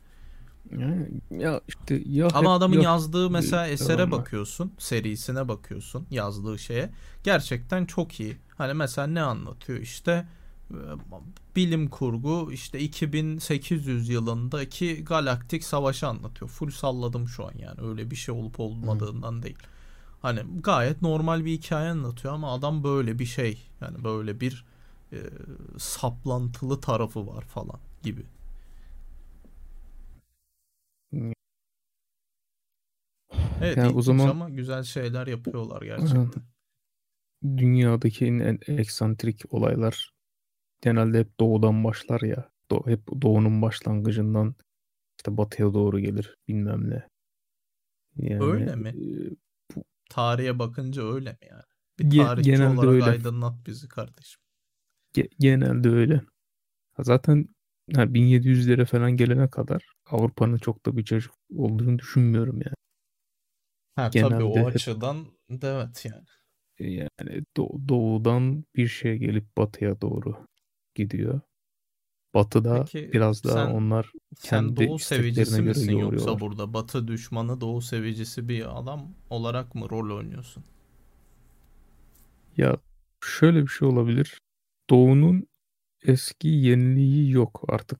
Yani 0.71 1.07
ya 1.43 1.61
işte 1.67 2.01
ya 2.05 2.27
Ama 2.27 2.39
hep 2.39 2.47
adamın 2.47 2.75
ya 2.75 2.81
yazdığı 2.81 3.29
mesela 3.29 3.67
esere 3.67 3.93
adamlar. 3.93 4.19
bakıyorsun, 4.19 4.73
serisine 4.77 5.47
bakıyorsun, 5.47 6.07
yazdığı 6.11 6.59
şeye. 6.59 6.89
Gerçekten 7.23 7.85
çok 7.85 8.19
iyi. 8.19 8.37
Hani 8.57 8.73
mesela 8.73 9.07
ne 9.07 9.21
anlatıyor? 9.21 9.79
İşte 9.79 10.27
e, 10.71 10.77
bilim 11.55 11.89
kurgu 11.89 12.51
işte 12.51 12.79
2800 12.79 14.09
yılındaki 14.09 15.03
galaktik 15.03 15.63
savaşı 15.63 16.07
anlatıyor. 16.07 16.51
Full 16.51 16.71
salladım 16.71 17.27
şu 17.27 17.45
an 17.45 17.53
yani. 17.59 17.81
Öyle 17.81 18.11
bir 18.11 18.15
şey 18.15 18.35
olup 18.35 18.59
olmadığından 18.59 19.43
değil. 19.43 19.57
Hani 20.21 20.41
gayet 20.63 21.01
normal 21.01 21.45
bir 21.45 21.51
hikaye 21.51 21.89
anlatıyor 21.89 22.33
ama 22.33 22.53
adam 22.53 22.83
böyle 22.83 23.19
bir 23.19 23.25
şey 23.25 23.67
yani 23.81 24.03
böyle 24.03 24.39
bir 24.39 24.65
e, 25.13 25.17
saplantılı 25.77 26.81
tarafı 26.81 27.27
var 27.27 27.41
falan 27.41 27.79
gibi. 28.03 28.25
Evet 33.61 33.77
Yani 33.77 33.95
o 33.97 34.01
zaman 34.01 34.29
ama 34.29 34.49
güzel 34.49 34.83
şeyler 34.83 35.27
yapıyorlar 35.27 35.81
gerçekten. 35.81 36.43
dünyadaki 37.57 38.25
en, 38.25 38.59
eksantrik 38.67 39.53
olaylar 39.53 40.11
genelde 40.81 41.19
hep 41.19 41.39
doğudan 41.39 41.83
başlar 41.83 42.21
ya. 42.21 42.49
Do- 42.71 42.89
hep 42.91 43.01
doğunun 43.21 43.61
başlangıcından 43.61 44.55
işte 45.19 45.37
batıya 45.37 45.73
doğru 45.73 45.99
gelir 45.99 46.37
bilmem 46.47 46.89
ne. 46.89 47.07
Yani 48.17 48.43
Öyle 48.43 48.75
mi? 48.75 48.89
e, 48.89 49.35
Tarihe 50.09 50.59
bakınca 50.59 51.03
öyle 51.03 51.31
mi 51.31 51.37
yani? 51.49 51.63
Bir 51.99 52.09
tarihçi 52.17 52.51
genelde 52.51 52.67
olarak 52.67 52.91
öyle. 52.91 53.09
aydınlat 53.11 53.67
bizi 53.67 53.87
kardeşim. 53.87 54.41
Ge- 55.15 55.29
genelde 55.39 55.89
öyle. 55.89 56.21
Zaten 56.99 57.49
ha, 57.95 58.15
1700'lere 58.15 58.85
falan 58.85 59.11
gelene 59.17 59.49
kadar 59.51 59.83
Avrupa'nın 60.07 60.59
çok 60.59 60.87
da 60.87 60.97
bir 60.97 61.05
çocuk 61.05 61.35
olduğunu 61.57 61.99
düşünmüyorum 61.99 62.61
yani. 62.65 62.76
Ha 63.97 64.15
tabii 64.15 64.43
Genelde 64.43 64.43
o 64.43 64.67
hep 64.73 64.83
açıdan 64.83 65.27
evet 65.63 66.05
yani. 66.05 66.25
yani 66.79 67.43
do- 67.57 67.87
doğudan 67.89 68.65
bir 68.75 68.87
şey 68.87 69.17
gelip 69.17 69.57
batıya 69.57 70.01
doğru 70.01 70.47
gidiyor. 70.95 71.41
Batıda 72.33 72.89
Peki 72.89 73.13
biraz 73.13 73.43
daha 73.43 73.63
sen 73.63 73.67
onlar 73.67 74.13
sen 74.37 74.75
kendi 74.75 74.75
doğu 74.75 74.99
isteklerine 74.99 74.99
sevicisi 74.99 75.63
göre 75.63 75.79
misin 75.79 75.93
yoksa 75.93 76.39
burada 76.39 76.73
batı 76.73 77.07
düşmanı 77.07 77.61
doğu 77.61 77.81
sevicisi 77.81 78.49
bir 78.49 78.79
adam 78.79 79.15
olarak 79.29 79.75
mı 79.75 79.89
rol 79.89 80.17
oynuyorsun? 80.17 80.63
Ya 82.57 82.77
şöyle 83.23 83.61
bir 83.61 83.67
şey 83.67 83.87
olabilir. 83.87 84.39
Doğu'nun 84.89 85.47
eski 86.03 86.47
yeniliği 86.49 87.31
yok 87.31 87.65
artık. 87.69 87.99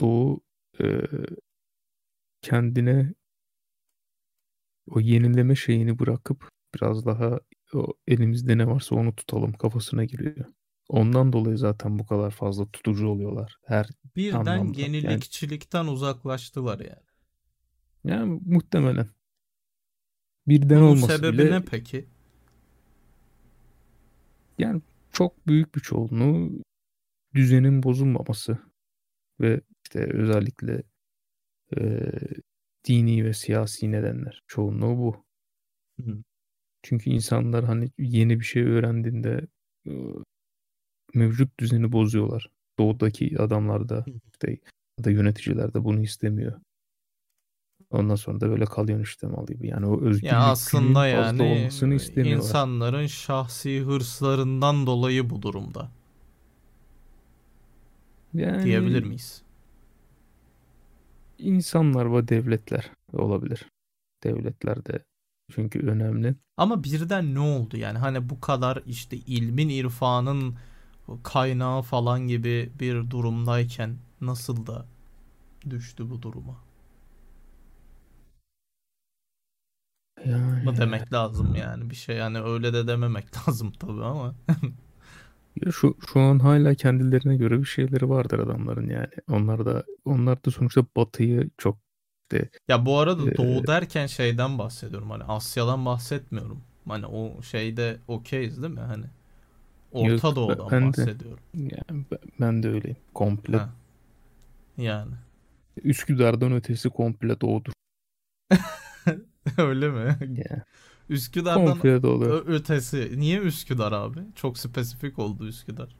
Doğu 0.00 0.42
e, 0.80 0.84
kendine 2.42 3.14
o 4.86 5.00
yenileme 5.00 5.54
şeyini 5.56 5.98
bırakıp 5.98 6.48
biraz 6.74 7.06
daha 7.06 7.40
o 7.74 7.94
elimizde 8.06 8.58
ne 8.58 8.66
varsa 8.66 8.94
onu 8.94 9.14
tutalım 9.14 9.52
kafasına 9.52 10.04
giriyor. 10.04 10.46
Ondan 10.88 11.32
dolayı 11.32 11.58
zaten 11.58 11.98
bu 11.98 12.06
kadar 12.06 12.30
fazla 12.30 12.66
tutucu 12.70 13.08
oluyorlar 13.08 13.58
her 13.64 13.86
Birden 14.16 14.36
anlamda. 14.38 14.80
Yani, 14.80 14.96
yenilikçilikten 14.96 15.86
uzaklaştılar 15.86 16.80
yani. 16.80 17.06
yani 18.04 18.40
muhtemelen 18.46 19.08
birden 20.48 20.80
Bunun 20.80 20.86
olması 20.88 21.16
sebebi 21.16 21.38
bile 21.38 21.50
ne 21.50 21.64
peki? 21.64 22.04
yani 24.58 24.82
çok 25.12 25.46
büyük 25.46 25.74
bir 25.74 25.80
çoğunluğu 25.80 26.62
düzenin 27.34 27.82
bozulmaması 27.82 28.58
ve 29.40 29.60
işte 29.84 30.00
özellikle 30.12 30.82
e, 31.76 32.10
dini 32.86 33.24
ve 33.24 33.34
siyasi 33.34 33.92
nedenler. 33.92 34.42
Çoğunluğu 34.46 34.98
bu. 34.98 35.24
Hı. 36.04 36.22
Çünkü 36.82 37.10
insanlar 37.10 37.64
hani 37.64 37.90
yeni 37.98 38.40
bir 38.40 38.44
şey 38.44 38.62
öğrendiğinde 38.62 39.46
mevcut 41.14 41.60
düzeni 41.60 41.92
bozuyorlar. 41.92 42.50
Doğudaki 42.78 43.38
adamlar 43.38 43.88
da 43.88 44.04
işte 44.32 44.58
ya 44.98 45.04
da 45.04 45.10
yöneticiler 45.10 45.74
de 45.74 45.84
bunu 45.84 46.02
istemiyor. 46.02 46.60
Ondan 47.90 48.14
sonra 48.14 48.40
da 48.40 48.50
böyle 48.50 48.64
kalıyor 48.64 49.00
işte 49.00 49.26
mal 49.26 49.46
gibi. 49.46 49.68
Yani 49.68 49.86
o 49.86 49.90
Ya 49.90 49.96
özgürlükçülüğün 49.96 50.40
aslında 50.40 51.00
fazla 51.16 51.44
yani 51.44 51.60
olmasını 51.60 51.94
istemiyorlar. 51.94 52.44
insanların 52.44 53.06
şahsi 53.06 53.80
hırslarından 53.80 54.86
dolayı 54.86 55.30
bu 55.30 55.42
durumda 55.42 55.90
diyebilir 58.34 58.70
Yani 58.72 59.00
miyiz? 59.06 59.45
İnsanlar 61.38 62.12
ve 62.14 62.28
devletler 62.28 62.90
olabilir. 63.12 63.66
Devletler 64.24 64.86
de 64.86 65.04
çünkü 65.50 65.80
önemli. 65.80 66.34
Ama 66.56 66.84
birden 66.84 67.34
ne 67.34 67.40
oldu 67.40 67.76
yani 67.76 67.98
hani 67.98 68.28
bu 68.28 68.40
kadar 68.40 68.82
işte 68.86 69.16
ilmin 69.16 69.68
irfanın 69.68 70.56
kaynağı 71.22 71.82
falan 71.82 72.28
gibi 72.28 72.72
bir 72.80 73.10
durumdayken 73.10 73.96
nasıl 74.20 74.66
da 74.66 74.86
düştü 75.70 76.10
bu 76.10 76.22
duruma 76.22 76.56
mı 80.62 80.76
Yani 80.76 80.76
demek 80.76 81.12
lazım 81.12 81.54
yani 81.54 81.90
bir 81.90 81.94
şey 81.94 82.16
yani 82.16 82.40
öyle 82.42 82.72
de 82.72 82.86
dememek 82.86 83.26
lazım 83.48 83.72
tabii 83.72 84.04
ama 84.04 84.34
Ya 85.64 85.72
şu 85.72 85.96
şu 86.12 86.20
an 86.20 86.38
hala 86.38 86.74
kendilerine 86.74 87.36
göre 87.36 87.58
bir 87.60 87.64
şeyleri 87.64 88.08
vardır 88.08 88.38
adamların 88.38 88.88
yani. 88.88 89.08
Onlar 89.30 89.66
da 89.66 89.84
onlar 90.04 90.44
da 90.44 90.50
sonuçta 90.50 90.86
Batı'yı 90.96 91.50
çok 91.58 91.78
işte 92.32 92.48
ya 92.68 92.86
bu 92.86 92.98
arada 92.98 93.30
e, 93.30 93.36
doğu 93.36 93.66
derken 93.66 94.06
şeyden 94.06 94.58
bahsediyorum 94.58 95.10
hani 95.10 95.24
Asya'dan 95.24 95.86
bahsetmiyorum. 95.86 96.60
Hani 96.88 97.06
o 97.06 97.42
şeyde 97.42 97.96
okeyiz 98.08 98.62
değil 98.62 98.74
mi? 98.74 98.80
Hani 98.80 99.04
yok 100.10 100.24
Orta 100.24 100.28
ben, 100.28 100.36
Doğu'dan 100.36 100.70
ben 100.70 100.82
de 100.82 100.86
bahsediyorum. 100.86 101.44
Yani 101.54 102.04
ben, 102.10 102.18
ben 102.40 102.62
de 102.62 102.68
öyleyim. 102.68 102.96
Komple. 103.14 103.56
Ha. 103.56 103.70
Yani. 104.76 105.12
Üsküdar'dan 105.84 106.52
ötesi 106.52 106.90
komple 106.90 107.40
doğudur. 107.40 107.72
öyle 109.58 109.88
mi? 109.88 110.16
Yani 110.20 110.62
Üsküdar'dan 111.08 111.66
komple. 111.66 111.90
Ö- 112.26 112.44
ötesi. 112.46 113.12
Niye 113.16 113.38
Üsküdar 113.40 113.92
abi? 113.92 114.20
Çok 114.34 114.58
spesifik 114.58 115.18
oldu 115.18 115.48
Üsküdar. 115.48 115.96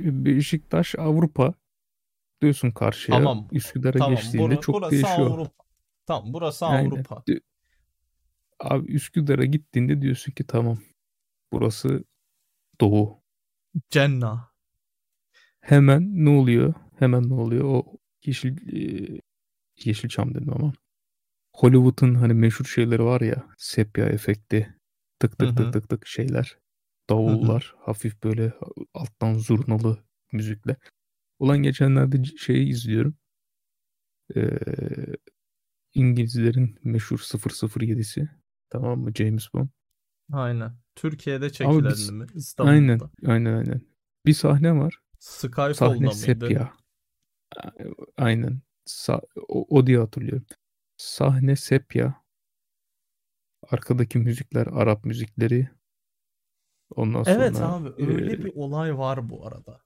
Beşiktaş 0.00 0.94
Avrupa 0.98 1.54
diyorsun 2.42 2.70
karşıya. 2.70 3.18
Tamam. 3.18 3.48
Üsküdar'a 3.52 3.98
Tamam. 3.98 4.14
geçtiğinde 4.14 4.50
Bura, 4.50 4.60
çok 4.60 4.74
burası 4.74 4.92
değişiyor. 4.92 5.30
Avrupa. 5.30 5.64
Tamam. 6.06 6.32
Burası 6.32 6.66
Aynen. 6.66 6.90
Avrupa. 6.90 7.24
Abi 8.60 8.92
Üsküdar'a 8.92 9.44
gittiğinde 9.44 10.02
diyorsun 10.02 10.32
ki 10.32 10.44
tamam 10.46 10.78
burası 11.52 12.04
doğu. 12.80 13.22
Cenna. 13.90 14.52
Hemen 15.60 16.24
ne 16.24 16.30
oluyor? 16.30 16.74
Hemen 16.98 17.28
ne 17.28 17.34
oluyor? 17.34 17.64
O 17.64 17.84
yeşil 18.24 18.56
e, 18.76 19.20
Yeşilçam 19.84 20.34
dedim 20.34 20.52
ama. 20.52 20.72
Hollywood'un 21.54 22.14
hani 22.14 22.34
meşhur 22.34 22.64
şeyleri 22.64 23.04
var 23.04 23.20
ya. 23.20 23.48
Sepya 23.58 24.06
efekti. 24.06 24.74
Tık 25.18 25.38
tık 25.38 25.56
tık 25.56 25.72
tık 25.72 25.88
tık 25.88 26.06
şeyler. 26.06 26.58
Davullar. 27.10 27.74
Hafif 27.78 28.24
böyle 28.24 28.52
alttan 28.94 29.34
zurnalı 29.34 30.04
müzikle. 30.32 30.76
Ulan 31.38 31.58
geçenlerde 31.58 32.24
şeyi 32.24 32.68
izliyorum. 32.68 33.16
Ee, 34.36 34.58
İngilizlerin 35.94 36.78
meşhur 36.84 37.18
007'si. 37.18 38.28
Tamam 38.70 39.00
mı? 39.00 39.12
James 39.14 39.54
Bond. 39.54 39.68
Aynen. 40.32 40.72
Türkiye'de 40.94 41.50
çekilen 41.50 41.84
biz 41.84 42.10
mi? 42.10 42.26
aynen 42.58 42.94
İstanbul'da. 42.94 43.10
aynen 43.32 43.52
aynen. 43.58 43.80
Bir 44.26 44.34
sahne 44.34 44.76
var. 44.76 44.98
Sahne 45.18 45.48
Skyfall'da 45.48 45.98
mıydı? 45.98 46.14
sepya. 46.14 46.72
Aynen. 48.16 48.60
Sa- 48.88 49.26
o, 49.48 49.78
o 49.78 49.86
diye 49.86 49.98
hatırlıyorum. 49.98 50.46
Sahne 51.02 51.56
sepya. 51.56 52.22
Arkadaki 53.70 54.18
müzikler 54.18 54.66
Arap 54.66 55.04
müzikleri. 55.04 55.68
Ondan 56.90 57.24
Evet 57.26 57.56
sonra 57.56 57.68
abi 57.68 57.88
öyle 57.98 58.32
e, 58.32 58.44
bir 58.44 58.52
olay 58.54 58.98
var 58.98 59.28
bu 59.28 59.46
arada. 59.46 59.80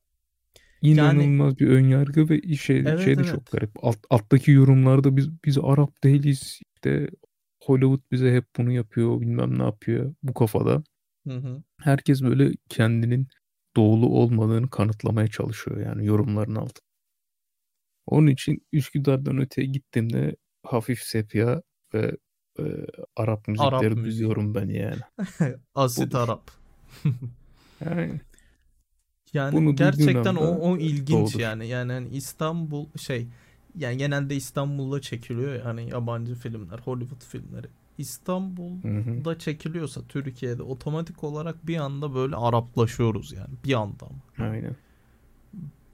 Yani 0.82 0.94
inanılmaz 0.94 1.58
bir 1.58 1.68
önyargı 1.68 2.28
ve 2.28 2.56
şey, 2.56 2.78
evet 2.78 3.00
şey 3.00 3.18
de 3.18 3.24
çok 3.24 3.34
evet. 3.34 3.52
garip. 3.52 3.84
Alt, 3.84 3.98
alttaki 4.10 4.50
yorumlarda 4.50 5.16
biz 5.16 5.44
biz 5.44 5.58
Arap 5.58 6.04
değiliz. 6.04 6.60
İşte 6.74 7.10
Hollywood 7.62 8.00
bize 8.10 8.32
hep 8.32 8.44
bunu 8.56 8.72
yapıyor, 8.72 9.20
bilmem 9.20 9.58
ne 9.58 9.62
yapıyor 9.62 10.14
bu 10.22 10.34
kafada. 10.34 10.82
Hı 11.26 11.36
hı. 11.36 11.62
Herkes 11.80 12.22
böyle 12.22 12.52
kendinin 12.68 13.28
doğulu 13.76 14.06
olmadığını 14.06 14.70
kanıtlamaya 14.70 15.28
çalışıyor 15.28 15.80
yani 15.80 16.06
yorumların 16.06 16.54
altında. 16.54 16.86
Onun 18.06 18.26
için 18.26 18.66
Üsküdar'dan 18.72 19.38
öteye 19.38 19.66
gittiğimde 19.66 20.36
hafif 20.66 21.02
sepya 21.02 21.62
ve 21.94 22.16
e, 22.58 22.62
Arap 23.16 23.48
Arap 23.56 23.80
müzikleri 23.82 23.94
müziği. 23.94 24.28
duyuyorum 24.28 24.54
ben 24.54 24.68
yani. 24.68 25.00
Asit 25.74 26.14
Budur. 26.14 26.18
Arap. 26.18 26.50
Yani 27.84 28.20
Yani 29.34 29.52
bunu 29.52 29.76
gerçekten 29.76 30.34
o 30.36 30.44
o 30.72 30.76
ilginç 30.78 31.10
doğrudur. 31.10 31.40
yani. 31.40 31.66
Yani 31.66 31.92
hani 31.92 32.08
İstanbul 32.08 32.86
şey 32.98 33.28
yani 33.78 33.96
genelde 33.96 34.36
İstanbul'da 34.36 35.00
çekiliyor 35.00 35.54
ya 35.54 35.64
hani 35.64 35.90
yabancı 35.90 36.34
filmler, 36.34 36.78
Hollywood 36.78 37.22
filmleri. 37.24 37.66
Hı 38.82 38.88
hı. 38.88 39.22
İstanbul'da 39.22 39.38
çekiliyorsa 39.38 40.00
Türkiye'de 40.08 40.62
otomatik 40.62 41.24
olarak 41.24 41.66
bir 41.66 41.76
anda 41.76 42.14
böyle 42.14 42.36
Araplaşıyoruz 42.36 43.32
yani. 43.32 43.54
Bir 43.64 43.74
anda 43.74 44.06
ama. 44.06 44.48
Aynen. 44.50 44.76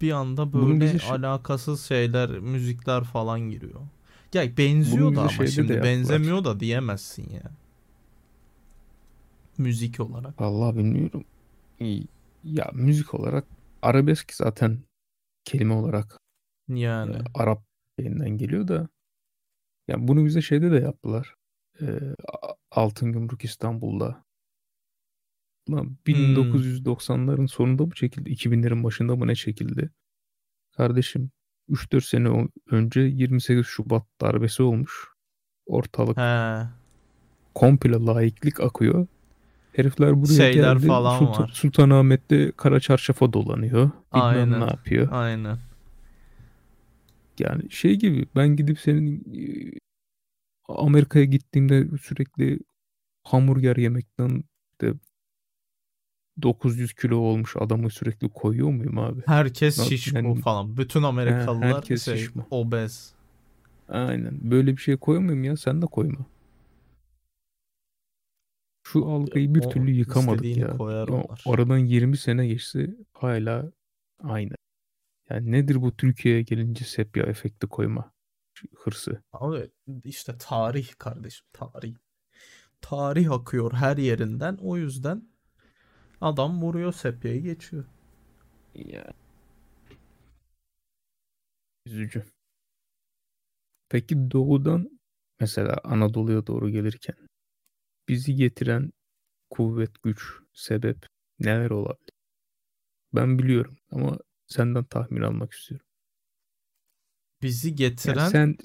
Bir 0.00 0.12
anda 0.12 0.52
böyle 0.52 0.98
alakasız 1.10 1.82
şeyler, 1.84 2.30
müzikler 2.30 3.04
falan 3.04 3.40
giriyor. 3.40 3.80
Ya 4.34 4.56
benziyor 4.56 5.14
da 5.16 5.20
ama 5.20 5.28
de 5.38 5.46
şimdi 5.46 5.72
yaptılar. 5.72 5.82
benzemiyor 5.98 6.44
da 6.44 6.60
diyemezsin 6.60 7.30
ya. 7.30 7.42
Müzik 9.58 10.00
olarak. 10.00 10.40
Vallahi 10.40 10.76
bilmiyorum. 10.76 11.24
Ya 12.44 12.70
müzik 12.74 13.14
olarak 13.14 13.44
arabesk 13.82 14.34
zaten 14.34 14.78
kelime 15.44 15.74
olarak 15.74 16.18
e, 16.70 16.78
Yani. 16.78 17.16
Arap 17.34 17.62
şeyinden 18.00 18.30
geliyor 18.30 18.68
da 18.68 18.88
ya 19.88 20.08
bunu 20.08 20.24
bize 20.24 20.42
şeyde 20.42 20.70
de 20.70 20.76
yaptılar. 20.76 21.34
E, 21.80 21.86
Altın 22.70 23.12
Gümrük 23.12 23.44
İstanbul'da. 23.44 24.24
Lan 25.70 25.84
Hmm. 25.84 25.96
1990'ların 26.14 27.48
sonunda 27.48 27.86
mı 27.86 27.92
çekildi? 27.94 28.30
2000'lerin 28.30 28.84
başında 28.84 29.16
mı 29.16 29.26
ne 29.26 29.34
çekildi? 29.34 29.90
Kardeşim 30.70 31.30
3-4 31.72 32.00
sene 32.00 32.48
önce 32.70 33.00
28 33.00 33.66
Şubat 33.66 34.02
darbesi 34.20 34.62
olmuş. 34.62 35.08
Ortalık 35.66 36.16
He. 36.18 36.62
komple 37.54 37.90
laiklik 38.06 38.60
akıyor. 38.60 39.06
Herifler 39.72 40.22
buraya 40.22 40.34
Şeyler 40.52 40.74
geldi. 40.76 40.86
falan 40.86 41.18
Sultan, 41.18 41.42
var. 41.42 41.50
Sultanahmet'te 41.54 42.52
kara 42.56 42.80
çarşafa 42.80 43.32
dolanıyor. 43.32 43.90
Bilmem 44.14 44.50
ne 44.50 44.54
Aynen. 44.54 44.60
yapıyor. 44.66 45.08
Aynen. 45.12 45.58
Yani 47.38 47.70
şey 47.70 47.96
gibi 47.96 48.26
ben 48.36 48.56
gidip 48.56 48.80
senin 48.80 49.16
e, 49.34 49.42
Amerika'ya 50.68 51.24
gittiğimde 51.24 51.86
sürekli 52.02 52.58
hamburger 53.24 53.76
yemekten 53.76 54.44
de 54.80 54.94
900 56.42 56.94
kilo 56.94 57.16
olmuş 57.16 57.56
adamı 57.56 57.90
sürekli 57.90 58.28
koyuyor 58.28 58.68
muyum 58.68 58.98
abi? 58.98 59.22
Herkes 59.26 59.78
Na- 59.78 59.84
şişko 59.84 60.18
Yani 60.18 60.40
falan. 60.40 60.76
Bütün 60.76 61.00
he, 61.00 61.06
Amerikalılar 61.06 61.74
herkes 61.74 62.04
şey 62.04 62.16
şişman. 62.16 62.46
obez. 62.50 63.12
Aynen. 63.88 64.50
Böyle 64.50 64.72
bir 64.72 64.80
şey 64.82 64.96
koyuyor 64.96 65.24
muyum 65.24 65.44
ya? 65.44 65.56
Sen 65.56 65.82
de 65.82 65.86
koyma. 65.86 66.26
Şu 68.84 69.06
algıyı 69.06 69.54
bir 69.54 69.62
o 69.64 69.68
türlü 69.68 69.90
yıkamadık 69.90 70.56
ya. 70.56 70.76
Ya 71.08 71.24
aradan 71.46 71.78
20 71.78 72.16
sene 72.16 72.46
geçse 72.46 72.90
hala 73.12 73.72
aynı. 74.22 74.54
Yani 75.30 75.52
nedir 75.52 75.82
bu 75.82 75.96
Türkiye'ye 75.96 76.42
gelince 76.42 76.84
sepya 76.84 77.24
efekti 77.24 77.66
koyma 77.66 78.12
hırsı? 78.76 79.22
Abi 79.32 79.70
işte 80.04 80.34
tarih 80.38 80.88
kardeşim 80.98 81.46
tarih. 81.52 81.94
Tarih 82.80 83.32
akıyor 83.32 83.72
her 83.72 83.96
yerinden. 83.96 84.58
O 84.60 84.76
yüzden 84.76 85.22
adam 86.22 86.62
vuruyor 86.62 86.92
sepyayı 86.92 87.42
geçiyor. 87.42 87.84
Ya 88.74 89.12
üzücü. 91.86 92.24
Peki 93.88 94.30
doğudan 94.30 95.00
mesela 95.40 95.80
Anadolu'ya 95.84 96.46
doğru 96.46 96.70
gelirken 96.70 97.16
bizi 98.08 98.34
getiren 98.34 98.92
kuvvet, 99.50 100.02
güç, 100.02 100.22
sebep 100.52 101.06
neler 101.40 101.70
olabilir? 101.70 102.10
Ben 103.14 103.38
biliyorum 103.38 103.78
ama 103.90 104.18
senden 104.46 104.84
tahmin 104.84 105.22
almak 105.22 105.52
istiyorum. 105.52 105.86
Bizi 107.42 107.68
Yani 107.68 107.76
getiren 107.76 108.28
sen 108.28 108.56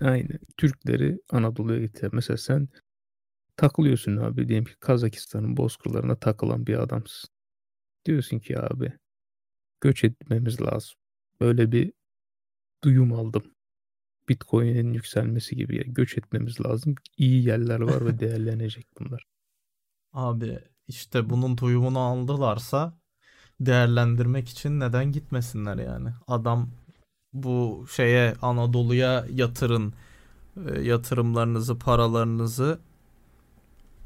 aynı 0.00 0.38
Türkleri 0.56 1.18
Anadolu'ya 1.30 1.80
getiren 1.80 2.10
mesela 2.14 2.36
sen 2.36 2.68
takılıyorsun 3.56 4.16
abi 4.16 4.48
diyelim 4.48 4.64
ki 4.64 4.76
Kazakistan'ın 4.80 5.56
bozkırlarına 5.56 6.16
takılan 6.16 6.66
bir 6.66 6.78
adamsın. 6.78 7.30
Diyorsun 8.06 8.38
ki 8.38 8.60
abi 8.60 8.92
göç 9.80 10.04
etmemiz 10.04 10.60
lazım. 10.62 10.94
Böyle 11.40 11.72
bir 11.72 11.92
duyum 12.84 13.12
aldım. 13.12 13.42
Bitcoin'in 14.28 14.92
yükselmesi 14.92 15.56
gibi 15.56 15.76
ya. 15.76 15.82
Göç 15.86 16.18
etmemiz 16.18 16.60
lazım. 16.60 16.94
İyi 17.16 17.44
yerler 17.46 17.80
var 17.80 18.06
ve 18.06 18.18
değerlenecek 18.20 18.86
bunlar. 19.00 19.26
abi 20.12 20.58
işte 20.88 21.30
bunun 21.30 21.58
duyumunu 21.58 21.98
aldılarsa 21.98 22.98
değerlendirmek 23.60 24.48
için 24.48 24.80
neden 24.80 25.12
gitmesinler 25.12 25.76
yani? 25.76 26.08
Adam 26.26 26.70
bu 27.32 27.86
şeye 27.96 28.34
Anadolu'ya 28.42 29.26
yatırın 29.30 29.94
e, 30.66 30.80
yatırımlarınızı, 30.80 31.78
paralarınızı 31.78 32.80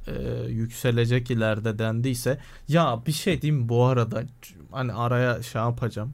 e, 0.06 0.12
yükselecek 0.48 1.30
ileride 1.30 1.78
dendiyse 1.78 2.38
ya 2.68 3.02
bir 3.06 3.12
şey 3.12 3.42
diyeyim 3.42 3.68
bu 3.68 3.84
arada 3.84 4.22
hani 4.70 4.92
araya 4.92 5.42
şey 5.42 5.62
yapacağım. 5.62 6.12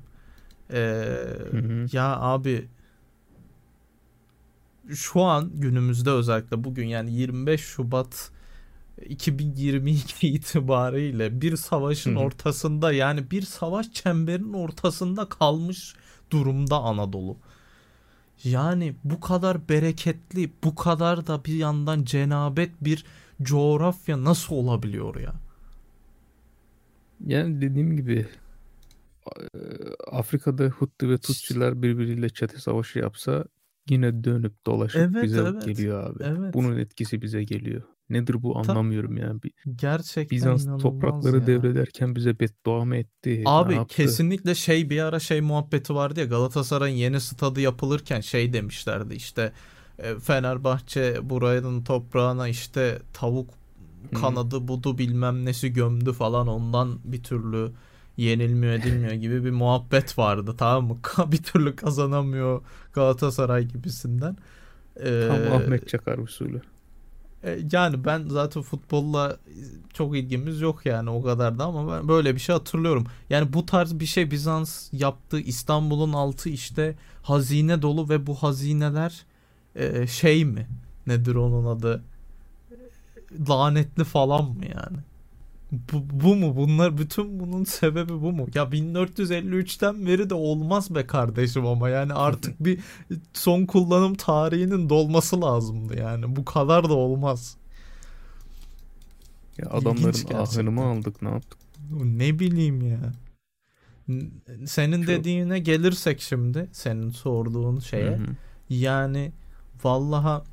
E, 0.71 0.79
Hı 1.51 1.59
hı. 1.59 1.87
ya 1.93 2.21
abi 2.21 2.69
şu 4.95 5.23
an 5.23 5.51
günümüzde 5.55 6.11
özellikle 6.11 6.65
bugün 6.65 6.87
yani 6.87 7.13
25 7.13 7.61
Şubat 7.61 8.31
2022 9.09 10.29
itibariyle 10.35 11.41
bir 11.41 11.57
savaşın 11.57 12.17
hı. 12.17 12.21
ortasında 12.21 12.93
yani 12.93 13.31
bir 13.31 13.43
savaş 13.43 13.93
çemberinin 13.93 14.53
ortasında 14.53 15.29
kalmış 15.29 15.95
durumda 16.31 16.77
Anadolu. 16.77 17.37
Yani 18.45 18.95
bu 19.05 19.21
kadar 19.21 19.69
bereketli, 19.69 20.51
bu 20.65 20.75
kadar 20.75 21.27
da 21.27 21.45
bir 21.45 21.55
yandan 21.55 22.05
cenabet 22.05 22.71
bir 22.81 23.05
coğrafya 23.43 24.25
nasıl 24.25 24.55
olabiliyor 24.55 25.21
ya? 25.21 25.33
Yani 27.27 27.61
dediğim 27.61 27.97
gibi 27.97 28.27
e, 29.37 29.59
Afrika'da 30.13 30.65
Hutti 30.65 31.09
ve 31.11 31.19
Tutsiler 31.19 31.83
birbiriyle 31.83 32.29
çete 32.29 32.59
savaşı 32.59 32.99
yapsa 32.99 33.45
yine 33.91 34.25
dönüp 34.25 34.67
dolaşıp 34.67 35.01
Evet, 35.01 35.23
bize 35.25 35.41
evet. 35.41 35.65
geliyor 35.65 36.11
abi. 36.11 36.23
Evet. 36.25 36.55
Bunun 36.55 36.79
etkisi 36.79 37.23
bize 37.23 37.43
geliyor. 37.45 37.83
Nedir 38.11 38.43
bu 38.43 38.63
Ta- 38.63 38.73
anlamıyorum 38.73 39.17
yani. 39.17 39.43
Bir- 39.43 39.53
gerçekten 39.77 40.37
Bizans 40.37 40.83
toprakları 40.83 41.37
ya. 41.37 41.47
devrederken 41.47 42.17
bize 42.17 42.41
beddua 42.41 42.85
mı 42.85 42.97
etti? 42.97 43.43
Abi 43.47 43.87
kesinlikle 43.89 44.55
şey 44.55 44.91
bir 44.91 45.01
ara 45.03 45.21
şey 45.21 45.41
muhabbeti 45.41 45.95
vardı 45.95 46.21
ya 46.21 46.27
Galatasaray'ın 46.27 46.97
yeni 46.97 47.21
stadı 47.21 47.61
yapılırken 47.61 48.21
şey 48.21 48.53
demişlerdi 48.53 49.15
işte 49.15 49.53
Fenerbahçe 50.23 51.31
buranın 51.31 51.85
toprağına 51.85 52.49
işte 52.49 52.99
tavuk 53.13 53.51
kanadı 54.21 54.69
budu 54.69 54.99
bilmem 54.99 55.45
nesi 55.45 55.73
gömdü 55.73 56.13
falan 56.13 56.47
ondan 56.47 56.99
bir 57.05 57.23
türlü 57.23 57.73
yenilmiyor 58.17 58.73
edilmiyor 58.73 59.13
gibi 59.25 59.45
bir 59.45 59.51
muhabbet 59.51 60.19
vardı 60.19 60.55
tamam 60.59 60.89
mı? 60.89 60.99
bir 61.33 61.43
türlü 61.43 61.77
kazanamıyor 61.77 62.63
Galatasaray 62.93 63.65
gibisinden. 63.65 64.37
Tam 64.99 65.07
Ee, 65.07 65.51
Ahmet 65.55 65.89
Çakar 65.89 66.19
usulü. 66.19 66.63
e, 67.43 67.59
Yani 67.73 68.05
ben 68.05 68.29
zaten 68.29 68.63
futbolla 68.63 69.37
çok 69.93 70.17
ilgimiz 70.17 70.61
yok 70.61 70.87
yani 70.87 71.11
o 71.11 71.23
kadar 71.23 71.59
da 71.59 71.65
ama 71.65 71.93
ben 71.97 72.09
böyle 72.09 72.35
bir 72.35 72.41
şey 72.41 72.53
hatırlıyorum. 72.53 73.07
Yani 73.31 73.53
bu 73.53 73.67
tarz 73.67 74.01
bir 74.01 74.07
şey 74.07 74.31
Bizans 74.31 74.89
yaptı. 74.93 75.41
İstanbul'un 75.41 76.13
altı 76.13 76.49
işte 76.49 76.97
hazine 77.23 77.83
dolu 77.83 78.09
ve 78.09 78.27
bu 78.27 78.35
hazineler 78.35 79.25
e, 79.77 80.07
şey 80.07 80.45
mi? 80.45 80.67
Nedir 81.07 81.35
onun 81.35 81.67
adı? 81.67 82.03
Lanetli 83.49 84.05
falan 84.05 84.45
mı 84.45 84.65
yani? 84.65 84.99
Bu, 85.73 86.05
bu 86.11 86.37
mu? 86.37 86.57
Bunlar 86.57 86.99
bütün 86.99 87.41
bunun 87.41 87.65
sebebi 87.65 88.13
bu 88.13 88.33
mu? 88.33 88.47
Ya 88.55 88.63
1453'ten 88.63 90.07
beri 90.07 90.31
de 90.31 90.35
olmaz 90.35 90.95
be 90.95 91.07
kardeşim 91.07 91.67
ama 91.67 91.89
yani 91.89 92.13
artık 92.13 92.61
bir 92.65 92.81
son 93.33 93.67
kullanım 93.67 94.15
tarihinin 94.15 94.89
dolması 94.89 95.41
lazımdı 95.41 95.99
yani. 95.99 96.37
Bu 96.37 96.45
kadar 96.45 96.89
da 96.89 96.95
olmaz. 96.95 97.57
Ya 99.59 99.71
adamların 99.71 100.35
ahını 100.35 100.71
mı 100.71 100.85
aldık 100.85 101.23
ne 101.23 101.29
yaptık? 101.29 101.59
Ne 102.01 102.39
bileyim 102.39 102.83
ya. 102.83 103.13
Senin 104.67 105.03
Şu... 105.03 105.09
dediğine 105.09 105.59
gelirsek 105.59 106.21
şimdi 106.21 106.69
senin 106.73 107.11
sorduğun 107.11 107.79
şeye 107.79 108.17
Hı-hı. 108.17 108.27
yani 108.71 109.33
vallaha 109.85 110.45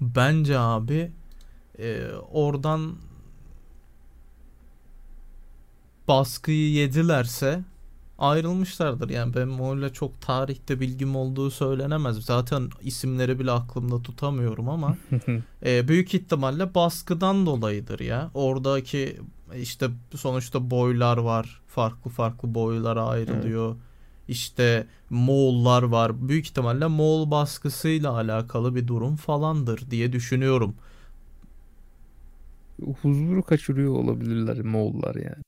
bence 0.00 0.58
abi 0.58 1.12
e, 1.78 2.06
oradan 2.32 2.94
baskıyı 6.08 6.70
yedilerse 6.70 7.64
ayrılmışlardır. 8.18 9.10
Yani 9.10 9.34
benim 9.34 9.70
öyle 9.70 9.92
çok 9.92 10.20
tarihte 10.20 10.80
bilgim 10.80 11.16
olduğu 11.16 11.50
söylenemez. 11.50 12.16
Zaten 12.24 12.70
isimleri 12.82 13.38
bile 13.38 13.50
aklımda 13.50 14.02
tutamıyorum 14.02 14.68
ama 14.68 14.96
e, 15.66 15.88
büyük 15.88 16.14
ihtimalle 16.14 16.74
baskıdan 16.74 17.46
dolayıdır 17.46 18.00
ya. 18.00 18.30
Oradaki 18.34 19.20
işte 19.56 19.90
sonuçta 20.16 20.70
boylar 20.70 21.16
var. 21.16 21.60
Farklı 21.66 22.10
farklı 22.10 22.54
boylara 22.54 23.06
ayrılıyor. 23.06 23.68
Evet. 23.68 23.91
İşte 24.28 24.86
Moğollar 25.10 25.82
var. 25.82 26.28
Büyük 26.28 26.46
ihtimalle 26.46 26.86
Moğol 26.86 27.30
baskısıyla 27.30 28.12
alakalı 28.12 28.74
bir 28.74 28.86
durum 28.86 29.16
falandır 29.16 29.90
diye 29.90 30.12
düşünüyorum. 30.12 30.74
Huzuru 33.02 33.42
kaçırıyor 33.42 33.94
olabilirler 33.94 34.60
Moğollar 34.60 35.14
yani. 35.14 35.42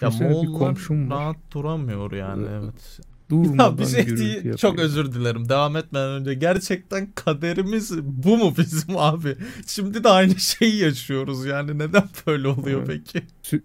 Ya 0.00 0.10
Moğollar 0.10 0.76
rahat 1.10 1.36
duramıyor 1.52 2.12
yani 2.12 2.46
evet. 2.50 3.00
Durmadan 3.30 3.70
ya 3.70 3.78
bir 3.78 3.86
şey 3.86 4.16
değil, 4.16 4.56
çok 4.56 4.78
özür 4.78 5.12
dilerim. 5.12 5.48
Devam 5.48 5.76
etmeden 5.76 6.10
önce 6.10 6.34
gerçekten 6.34 7.08
kaderimiz 7.14 7.98
bu 8.02 8.36
mu 8.36 8.54
bizim 8.58 8.96
abi? 8.98 9.36
Şimdi 9.66 10.04
de 10.04 10.08
aynı 10.08 10.40
şeyi 10.40 10.76
yaşıyoruz 10.76 11.46
yani 11.46 11.78
neden 11.78 12.08
böyle 12.26 12.48
oluyor 12.48 12.82
evet. 12.86 13.02
peki? 13.12 13.26
Sü- 13.44 13.62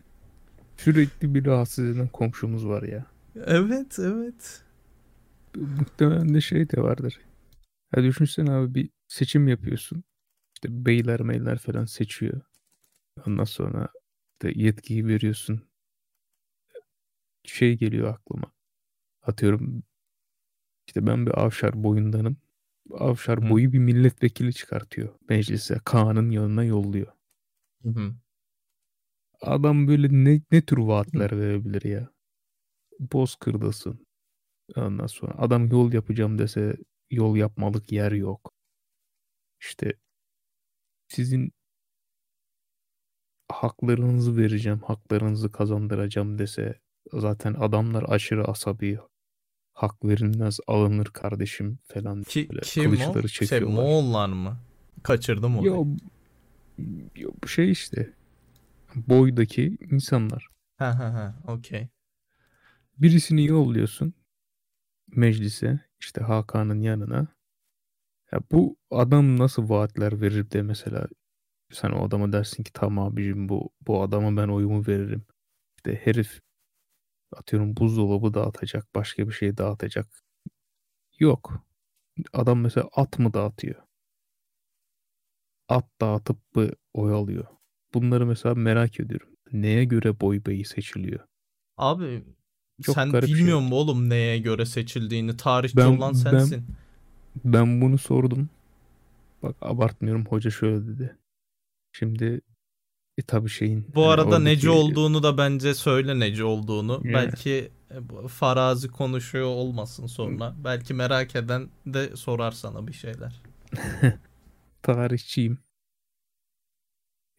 sürekli 0.78 1.36
bir 1.36 1.46
rahatsız 1.46 1.86
eden 1.86 2.08
komşumuz 2.08 2.68
var 2.68 2.84
ya. 2.84 3.06
Evet 3.36 4.00
evet. 4.00 4.64
Muhtemelen 5.56 6.34
de 6.34 6.42
şey 6.42 6.70
de 6.70 6.82
vardır. 6.82 7.20
Ya 7.96 8.04
düşünsene 8.04 8.52
abi 8.52 8.76
bir 8.76 8.90
seçim 9.08 9.48
yapıyorsun. 9.48 10.04
İşte 10.56 10.86
beyler 10.86 11.22
meyler 11.22 11.58
falan 11.58 11.86
seçiyor. 11.86 12.42
Ondan 13.28 13.44
sonra 13.44 13.88
de 14.42 14.52
yetkiyi 14.56 15.08
veriyorsun 15.08 15.62
şey 17.44 17.78
geliyor 17.78 18.14
aklıma. 18.14 18.52
Atıyorum 19.22 19.84
işte 20.88 21.08
ben 21.08 21.26
bir 21.26 21.42
avşar 21.42 21.84
boyundanım. 21.84 22.38
Avşar 22.94 23.46
Hı. 23.46 23.50
boyu 23.50 23.74
bir 23.74 23.80
milletvekili 23.80 24.54
çıkartıyor 24.54 25.10
meclise. 25.30 25.78
Kaan'ın 25.86 26.30
yanına 26.30 26.64
yolluyor. 26.64 27.08
Hı 27.84 28.14
Adam 29.42 29.88
böyle 29.88 30.08
ne, 30.12 30.42
ne 30.52 30.62
tür 30.62 30.78
vaatler 30.78 31.32
Hı. 31.32 31.40
verebilir 31.40 31.82
ya? 31.82 32.13
Bozkır'dasın. 33.00 34.08
Ondan 34.76 35.08
sonra 35.08 35.34
adam 35.38 35.68
yol 35.68 35.94
yapacağım 35.94 36.38
dese 36.38 36.78
yol 37.12 37.36
yapmalık 37.36 37.92
yer 37.92 38.12
yok. 38.12 38.54
İşte 39.62 39.94
sizin 41.08 41.52
haklarınızı 43.52 44.38
vereceğim, 44.38 44.80
haklarınızı 44.80 45.52
kazandıracağım 45.52 46.38
dese 46.38 46.80
zaten 47.14 47.54
adamlar 47.54 48.06
aşırı 48.08 48.46
asabi. 48.46 49.00
Hak 49.74 50.06
verilmez 50.06 50.60
alınır 50.68 51.06
kardeşim 51.06 51.80
falan. 51.88 52.24
Ki, 52.24 52.48
böyle 52.50 52.62
kim 52.62 52.92
o? 53.02 53.28
Şey, 53.28 53.60
Moğollar 53.60 54.30
mı? 54.30 54.58
Kaçırdım 55.04 55.58
onu. 55.58 55.66
Yo, 55.66 55.86
şey 57.48 57.72
işte 57.72 58.14
boydaki 58.96 59.78
insanlar. 59.92 60.48
Ha 60.78 61.00
ha 61.00 61.14
ha 61.14 61.54
okey. 61.54 61.88
Birisini 62.98 63.46
yolluyorsun 63.46 64.14
meclise 65.08 65.80
işte 66.00 66.22
Hakan'ın 66.22 66.82
yanına. 66.82 67.28
Ya 68.32 68.40
bu 68.52 68.78
adam 68.92 69.40
nasıl 69.40 69.70
vaatler 69.70 70.22
verir 70.22 70.52
de 70.52 70.62
mesela 70.62 71.08
sen 71.72 71.90
o 71.92 72.06
adama 72.06 72.34
dersin 72.34 72.64
ki 72.64 72.74
tamam 72.74 73.08
abicim 73.08 73.50
bu 73.50 73.70
bu 73.82 74.02
adama 74.04 74.42
ben 74.42 74.48
oyumu 74.48 74.88
veririm. 74.88 75.26
İşte 75.78 75.96
herif 75.96 76.42
atıyorum 77.38 77.78
buzdolabı 77.78 78.34
dağıtacak, 78.34 78.96
başka 78.96 79.28
bir 79.28 79.34
şey 79.34 79.58
dağıtacak. 79.58 80.08
Yok. 81.20 81.66
Adam 82.34 82.62
mesela 82.62 82.90
at 82.94 83.20
mı 83.20 83.34
dağıtıyor? 83.34 83.84
At 85.68 85.86
dağıtıp 86.02 86.56
mı 86.56 86.70
oy 86.94 87.14
alıyor? 87.14 87.46
Bunları 87.94 88.26
mesela 88.26 88.56
merak 88.56 89.00
ediyorum. 89.00 89.30
Neye 89.52 89.84
göre 89.86 90.20
boy 90.20 90.46
beyi 90.46 90.66
seçiliyor? 90.66 91.28
Abi 91.78 92.24
Çok 92.82 92.96
sen 92.96 93.14
bilmiyor 93.14 93.60
şey. 93.60 93.70
mu 93.70 93.76
oğlum 93.76 94.10
neye 94.10 94.38
göre 94.38 94.66
seçildiğini? 94.66 95.38
Tarihçi 95.38 95.78
ben, 95.78 95.86
olan 95.86 96.14
sensin. 96.14 96.66
Ben, 97.46 97.54
ben 97.54 97.82
bunu 97.82 97.98
sordum. 97.98 98.50
Bak 99.44 99.56
abartmıyorum 99.62 100.26
hoca 100.26 100.52
şöyle 100.52 100.88
dedi. 100.88 101.18
Şimdi 101.92 102.42
e 103.18 103.22
tabi 103.22 103.50
şeyin. 103.50 103.88
Bu 103.96 104.02
hani 104.02 104.12
arada 104.12 104.26
oradaki... 104.26 104.46
neci 104.46 104.70
olduğunu 104.70 105.24
da 105.24 105.38
bence 105.38 105.74
söyle 105.74 106.20
neci 106.20 106.44
olduğunu. 106.44 107.02
Yeah. 107.04 107.14
Belki 107.14 107.72
e, 107.92 108.28
farazi 108.28 108.88
konuşuyor 108.88 109.48
olmasın 109.48 110.08
sonra. 110.08 110.56
Belki 110.64 110.94
merak 110.94 111.36
eden 111.36 111.70
de 111.86 112.16
sorar 112.16 112.52
sana 112.52 112.88
bir 112.88 112.94
şeyler. 112.94 113.42
Tarihçiyim. 114.82 115.58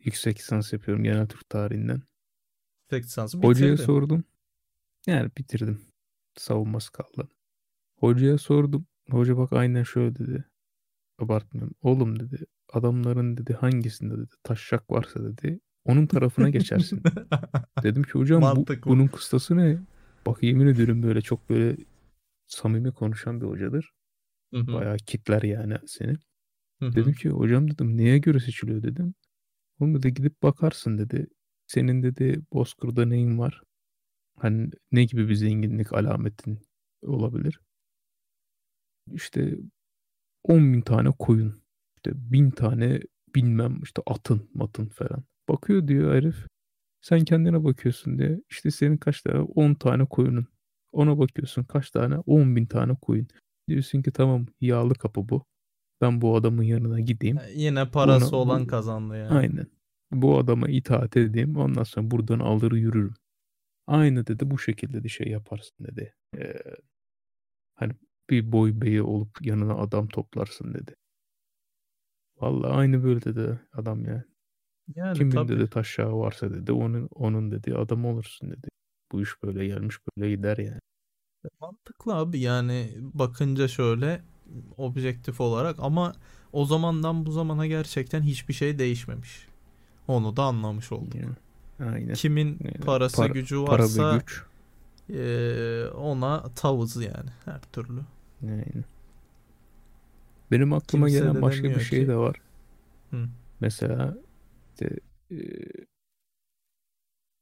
Yüksek 0.05 0.39
lisans 0.39 0.73
yapıyorum 0.73 1.05
genel 1.05 1.27
Türk 1.27 1.49
tarihinden. 1.49 2.03
Yüksek 2.83 3.05
lisansı 3.05 3.39
bitirdin. 3.39 3.49
Hocaya 3.49 3.77
sordum. 3.77 4.25
Yani 5.07 5.31
bitirdim. 5.39 5.83
Savunması 6.37 6.93
kaldı. 6.93 7.29
Hocaya 7.99 8.39
sordum. 8.39 8.87
Hoca 9.11 9.37
bak 9.37 9.53
aynen 9.53 9.83
şöyle 9.83 10.17
dedi. 10.17 10.45
Abartmıyorum. 11.19 11.75
Oğlum 11.83 12.21
dedi 12.21 12.47
adamların 12.73 13.37
dedi 13.37 13.55
hangisinde 13.55 14.19
dedi 14.19 14.35
taşşak 14.43 14.91
varsa 14.91 15.25
dedi 15.25 15.61
onun 15.85 16.07
tarafına 16.07 16.51
geçersin. 16.51 17.03
Dedim 17.83 18.03
ki 18.03 18.11
hocam 18.13 18.43
bu, 18.43 18.67
bunun 18.85 19.07
kıstası 19.07 19.57
ne? 19.57 19.79
Bak 20.27 20.43
yemin 20.43 20.67
ediyorum 20.67 21.03
böyle 21.03 21.21
çok 21.21 21.51
böyle 21.51 21.77
samimi 22.47 22.93
konuşan 22.93 23.41
bir 23.41 23.47
hocadır. 23.47 23.93
Hı 24.55 24.67
Bayağı 24.67 24.97
kitler 24.97 25.43
yani 25.43 25.79
seni. 25.87 26.15
Dedim 26.81 27.13
ki 27.13 27.29
hocam 27.29 27.71
dedim 27.71 27.97
neye 27.97 28.19
göre 28.19 28.41
seçiliyor 28.41 28.83
dedim. 28.83 29.15
Oğlum 29.81 29.95
dedi 29.95 30.15
gidip 30.15 30.43
bakarsın 30.43 30.99
dedi. 30.99 31.27
Senin 31.67 32.03
dedi 32.03 32.43
Bozkır'da 32.53 33.07
neyin 33.07 33.39
var? 33.39 33.63
Hani 34.39 34.71
ne 34.93 35.05
gibi 35.05 35.29
bir 35.29 35.35
zenginlik 35.35 35.93
alametin 35.93 36.59
olabilir? 37.03 37.61
İşte 39.13 39.59
10 40.45 40.73
bin 40.73 40.81
tane 40.81 41.11
koyun 41.19 41.63
işte 41.97 42.13
bin 42.33 42.51
tane 42.51 43.01
bilmem 43.35 43.81
işte 43.83 44.03
atın 44.07 44.51
matın 44.55 44.87
falan. 44.87 45.25
Bakıyor 45.49 45.89
diyor 45.89 46.15
herif. 46.15 46.47
Sen 47.01 47.25
kendine 47.25 47.65
bakıyorsun 47.65 48.19
diye. 48.19 48.41
İşte 48.51 48.71
senin 48.71 48.97
kaç 48.97 49.23
tane? 49.23 49.41
10 49.41 49.75
tane 49.75 50.05
koyunun. 50.05 50.47
Ona 50.93 51.19
bakıyorsun 51.19 51.65
kaç 51.65 51.91
tane? 51.91 52.19
10 52.19 52.57
bin 52.57 52.67
tane 52.67 52.95
koyun. 52.95 53.29
Diyorsun 53.69 54.03
ki 54.03 54.13
tamam 54.13 54.47
yağlı 54.61 54.95
kapı 54.95 55.29
bu. 55.29 55.45
Ben 56.01 56.21
bu 56.21 56.37
adamın 56.37 56.63
yanına 56.63 57.01
gideyim. 57.01 57.39
Yine 57.55 57.91
parası 57.91 58.37
Ona, 58.37 58.43
olan 58.43 58.67
kazandı 58.67 59.17
yani. 59.19 59.35
Aynen. 59.35 59.67
Bu 60.13 60.39
adama 60.39 60.69
itaat 60.69 61.17
edeyim. 61.17 61.57
Ondan 61.57 61.83
sonra 61.83 62.11
buradan 62.11 62.39
alır 62.39 62.73
yürürüm. 62.73 63.15
Aynı 63.87 64.27
dedi 64.27 64.51
bu 64.51 64.59
şekilde 64.59 65.05
de 65.05 65.09
şey 65.09 65.29
yaparsın 65.29 65.87
dedi. 65.87 66.15
Ee, 66.39 66.55
hani 67.75 67.93
bir 68.31 68.53
boy 68.53 68.81
beyi 68.81 69.03
olup 69.03 69.47
yanına 69.47 69.75
adam 69.75 70.09
toplarsın 70.09 70.75
dedi. 70.75 70.95
Vallahi 72.37 72.73
aynı 72.73 73.05
böyle 73.05 73.23
dedi 73.23 73.61
adam 73.73 74.05
ya. 74.05 74.25
Yani 74.95 75.19
Kimin 75.19 75.31
tabii. 75.31 75.53
dedi 75.53 75.71
taşağı 75.71 76.19
varsa 76.19 76.55
dedi 76.55 76.73
onun 76.73 77.09
onun 77.15 77.51
dedi 77.51 77.75
adam 77.75 78.05
olursun 78.05 78.51
dedi. 78.51 78.69
Bu 79.13 79.23
iş 79.23 79.43
böyle 79.43 79.67
gelmiş 79.67 79.97
böyle 80.17 80.37
gider 80.37 80.59
yani. 80.59 80.81
Mantıklı 81.61 82.15
abi 82.15 82.41
yani 82.41 82.95
bakınca 83.01 83.69
şöyle 83.69 84.23
objektif 84.77 85.41
olarak 85.41 85.77
ama 85.81 86.13
o 86.53 86.65
zamandan 86.65 87.27
bu 87.27 87.33
zamana 87.33 87.67
gerçekten 87.67 88.23
hiçbir 88.23 88.55
şey 88.55 88.79
değişmemiş. 88.79 89.49
Onu 90.09 90.37
da 90.37 90.43
anlamış 90.43 90.93
olduk. 90.93 91.15
Yani, 91.15 91.35
aynen. 91.81 92.15
Kimin 92.15 92.59
aynen. 92.65 92.81
parası 92.81 93.17
Para, 93.17 93.33
gücü 93.33 93.61
varsa 93.61 94.03
para 94.03 94.17
güç. 94.17 94.43
E, 95.11 95.89
ona 95.95 96.55
tavız 96.55 96.97
yani 96.97 97.31
her 97.45 97.61
türlü. 97.73 98.01
Aynen. 98.43 98.85
Benim 100.51 100.73
aklıma 100.73 101.07
Kimse 101.07 101.21
gelen 101.21 101.43
başka 101.43 101.65
bir 101.65 101.81
şey 101.81 102.01
ki. 102.01 102.09
de 102.09 102.17
var. 102.17 102.37
Hı. 103.11 103.29
Mesela 103.61 104.15
işte, 104.75 104.99
e, 105.31 105.37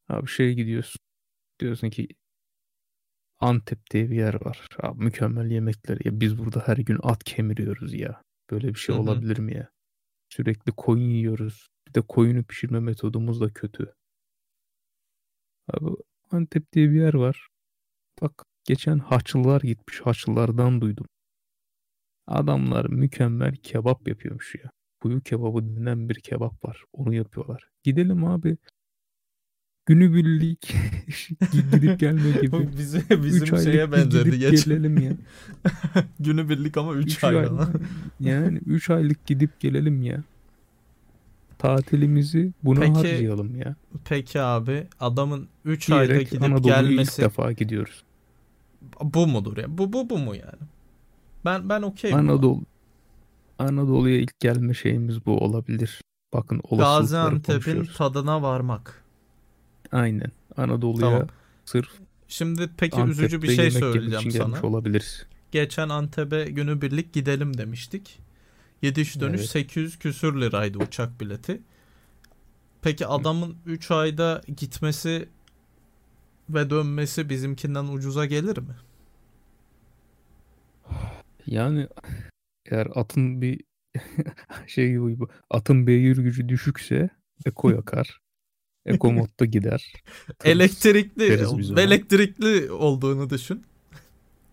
Abi 0.09 0.27
şey 0.27 0.55
gidiyorsun. 0.55 1.01
Diyorsun 1.61 1.91
ki 1.91 2.09
Antep 3.41 3.91
diye 3.91 4.11
bir 4.11 4.17
yer 4.17 4.45
var. 4.45 4.69
Abi 4.83 5.05
mükemmel 5.05 5.51
yemekler. 5.51 5.99
Ya 6.05 6.21
biz 6.21 6.39
burada 6.39 6.63
her 6.67 6.77
gün 6.77 6.99
at 7.03 7.25
kemiriyoruz 7.25 7.95
ya. 7.95 8.23
Böyle 8.51 8.69
bir 8.69 8.79
şey 8.79 8.95
Hı 8.95 8.99
hı. 8.99 9.03
olabilir 9.03 9.39
mi 9.39 9.55
ya? 9.55 9.71
Sürekli 10.29 10.73
koyun 10.73 11.11
yiyoruz. 11.11 11.69
Bir 11.89 11.95
de 11.95 12.01
koyunu 12.01 12.45
pişirme 12.45 12.81
metodumuz 12.81 13.41
da 13.41 13.49
kötü. 13.53 13.95
Abi 15.73 15.91
Antep 16.31 16.73
diye 16.73 16.91
bir 16.91 17.01
yer 17.01 17.15
var. 17.15 17.49
Bak 18.23 18.45
geçen 18.65 18.99
Haçlılar 18.99 19.61
gitmiş. 19.61 20.01
Haçlılardan 20.01 20.81
duydum. 20.81 21.07
Adamlar 22.27 22.87
mükemmel 22.87 23.57
kebap 23.57 24.09
yapıyormuş 24.09 24.55
ya. 24.55 24.71
Kuyu 25.01 25.21
kebabı 25.21 25.77
denen 25.77 26.09
bir 26.09 26.15
kebap 26.21 26.65
var. 26.65 26.85
Onu 26.93 27.15
yapıyorlar. 27.15 27.69
Gidelim 27.83 28.25
abi. 28.25 28.57
Günübirlik 29.87 30.75
gidip 31.73 32.01
gelme 32.01 32.31
gibi. 32.43 32.69
Bize, 32.79 32.99
Üç 32.99 33.11
bizim 33.25 33.55
aylık 33.55 33.65
şeye 33.73 33.93
benzedi. 33.93 34.25
gidip 34.31 34.41
Geç. 34.51 34.65
gelelim 34.65 34.99
ya. 34.99 35.13
Günübirlik 36.21 36.77
ama 36.77 36.95
3 36.95 37.07
Üç 37.07 37.25
ay. 37.25 37.37
ay- 37.39 37.49
Yani 38.21 38.59
3 38.59 38.91
aylık 38.91 39.27
gidip 39.27 39.61
gelelim 39.61 40.03
ya. 40.03 40.23
Tatilimizi 41.63 42.53
buna 42.63 42.81
Peki, 42.81 42.93
harcayalım 42.93 43.57
ya. 43.57 43.75
Peki 44.05 44.41
abi 44.41 44.87
adamın 45.01 45.49
3 45.65 45.91
ayda 45.91 46.09
Diyerek 46.09 46.31
gidip 46.31 46.43
Anadolu'ya 46.43 46.81
ilk 46.81 46.89
gelmesi 46.89 47.23
defa 47.23 47.53
gidiyoruz. 47.53 48.05
bu 49.03 49.27
mudur 49.27 49.57
ya? 49.57 49.79
Bu 49.79 49.93
bu 49.93 50.11
bu 50.11 50.19
mu 50.19 50.35
yani? 50.35 50.63
Ben 51.45 51.69
ben 51.69 51.83
okeyim. 51.83 52.19
buna. 52.19 52.33
Anadolu 52.33 52.61
Anadolu'ya 53.59 54.17
ilk 54.19 54.41
gelme 54.41 54.75
şeyimiz 54.75 55.27
bu 55.27 55.39
olabilir. 55.39 56.01
Bakın 56.35 56.61
Gaziantep'in 56.71 57.85
tadına 57.85 58.43
varmak. 58.43 59.03
Aynen. 59.93 60.31
Anadolu'ya 60.57 61.11
Tamam. 61.11 61.29
sırf 61.65 61.89
Şimdi 62.29 62.71
peki 62.77 62.97
Antep'te 62.97 63.23
üzücü 63.23 63.43
bir 63.43 63.57
şey 63.57 63.71
söyleyeceğim 63.71 64.31
sana. 64.31 64.63
olabiliriz. 64.63 65.27
Geçen 65.53 65.89
Antep'e 65.89 66.45
günübirlik 66.45 67.13
gidelim 67.13 67.59
demiştik. 67.59 68.19
Gidiş 68.83 69.21
dönüş 69.21 69.41
Evet. 69.41 69.51
800 69.51 69.99
küsür 69.99 70.41
liraydı 70.41 70.79
uçak 70.79 71.21
bileti. 71.21 71.63
Peki 72.83 73.07
adamın 73.07 73.57
3 73.67 73.91
ayda 73.91 74.43
gitmesi 74.57 75.29
ve 76.51 76.71
dönmesi 76.71 77.29
bizimkinden 77.29 77.85
ucuza 77.85 78.27
gelir 78.27 78.59
mi? 78.59 78.75
Yani 81.47 81.89
eğer 82.67 82.89
atın 82.95 83.43
bir 83.43 83.61
şey 84.67 84.91
gibi. 84.91 85.25
Atın 85.51 85.87
beygir 85.87 86.17
gücü 86.17 86.49
düşükse 86.49 87.11
eko 87.47 87.71
yakar. 87.71 88.21
Eko 88.87 89.13
modda 89.13 89.45
gider. 89.45 89.93
Tırıs 90.39 90.55
Elektrikli, 90.55 91.25
elektrikli 91.81 92.71
olduğunu 92.71 93.31
düşün. 93.31 93.63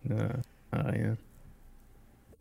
Ha, 0.08 0.42
aynen. 0.72 1.18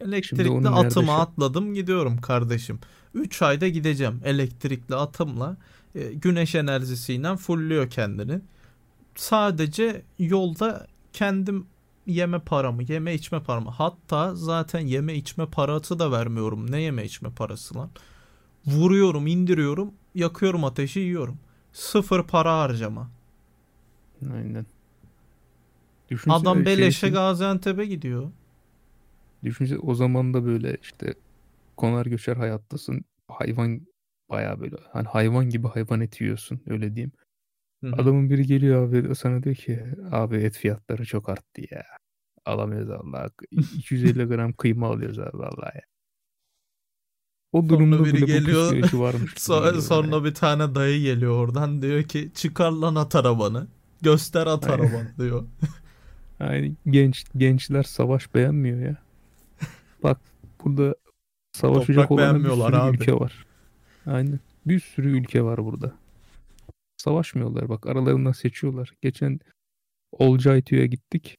Elektrikli 0.01 0.69
atıma 0.69 1.07
şu- 1.17 1.21
atladım 1.23 1.75
gidiyorum 1.75 2.21
kardeşim. 2.21 2.79
3 3.15 3.43
ayda 3.43 3.69
gideceğim 3.69 4.21
elektrikli 4.25 4.95
atımla. 4.95 5.57
E, 5.95 6.13
güneş 6.13 6.55
enerjisiyle 6.55 7.37
fullüyor 7.37 7.91
kendini. 7.91 8.41
Sadece 9.15 10.03
yolda 10.19 10.87
kendim 11.13 11.67
yeme 12.07 12.39
paramı, 12.39 12.83
yeme 12.83 13.15
içme 13.15 13.43
paramı. 13.43 13.71
Hatta 13.71 14.35
zaten 14.35 14.81
yeme 14.81 15.15
içme 15.15 15.47
parası 15.47 15.99
da 15.99 16.13
vermiyorum. 16.13 16.71
Ne 16.71 16.81
yeme 16.81 17.05
içme 17.05 17.31
parası 17.31 17.75
lan? 17.79 17.91
Vuruyorum, 18.67 19.27
indiriyorum, 19.27 19.91
yakıyorum 20.15 20.65
ateşi, 20.65 21.01
yiyorum. 21.01 21.39
Sıfır 21.73 22.23
para 22.23 22.59
harcama. 22.59 23.11
Aynen. 24.35 24.67
Düşünsene 26.11 26.35
Adam 26.35 26.57
şey 26.57 26.67
beleşe 26.67 27.07
için- 27.07 27.15
Gaziantep'e 27.15 27.87
gidiyor. 27.87 28.31
Düşünsene 29.44 29.79
o 29.79 29.94
zaman 29.94 30.35
da 30.35 30.44
böyle 30.46 30.77
işte 30.83 31.14
konar 31.77 32.07
göçer 32.07 32.37
hayattasın. 32.37 33.05
Hayvan 33.29 33.81
baya 34.31 34.61
böyle 34.61 34.77
hani 34.92 35.09
hayvan 35.09 35.48
gibi 35.51 35.68
hayvan 35.68 36.01
eti 36.01 36.24
yiyorsun 36.24 36.61
öyle 36.66 36.94
diyeyim. 36.94 37.12
Hı 37.85 37.87
hı. 37.90 37.94
Adamın 37.94 38.31
biri 38.31 38.46
geliyor 38.46 38.88
abi 38.88 39.14
sana 39.14 39.42
diyor 39.42 39.57
ki 39.57 39.85
abi 40.11 40.37
et 40.37 40.57
fiyatları 40.57 41.05
çok 41.05 41.29
arttı 41.29 41.62
ya. 41.70 41.85
Alamıyoruz 42.44 42.90
Allah. 42.90 43.31
250 43.51 44.24
gram 44.24 44.53
kıyma 44.53 44.88
alıyoruz 44.88 45.18
abi 45.18 45.38
vallahi. 45.38 45.77
ya. 45.77 45.83
O 47.53 47.68
durumda 47.68 48.05
biri 48.05 48.14
bile 48.14 48.22
bu 48.22 48.27
geliyor, 48.27 48.92
varmış. 48.92 49.33
So- 49.37 49.81
sonra 49.81 50.12
bana. 50.12 50.24
bir 50.24 50.35
tane 50.35 50.74
dayı 50.74 51.03
geliyor 51.03 51.33
oradan 51.33 51.83
diyor 51.83 52.03
ki 52.03 52.31
çıkar 52.35 52.70
lan 52.70 52.94
at 52.94 53.14
arabanı. 53.16 53.66
Göster 54.03 54.46
at 54.46 54.66
arabanı 54.70 55.12
diyor. 55.18 55.44
Yani 56.40 56.74
genç 56.87 57.24
gençler 57.37 57.83
savaş 57.83 58.35
beğenmiyor 58.35 58.81
ya. 58.81 58.96
Bak 60.03 60.21
burada 60.65 60.95
savaşacak 61.53 62.09
Toprak 62.09 62.11
olan 62.11 62.45
bir 62.45 62.49
sürü 62.51 62.77
abi. 62.77 62.97
ülke 62.97 63.15
var. 63.15 63.47
Aynen. 64.07 64.41
Bir 64.67 64.81
sürü 64.81 65.19
ülke 65.19 65.43
var 65.43 65.65
burada. 65.65 65.99
Savaşmıyorlar 66.97 67.69
bak 67.69 67.87
aralarından 67.87 68.33
seçiyorlar. 68.33 68.95
Geçen 69.01 69.41
Olcaytı'ya 70.13 70.87
gittik. 70.87 71.37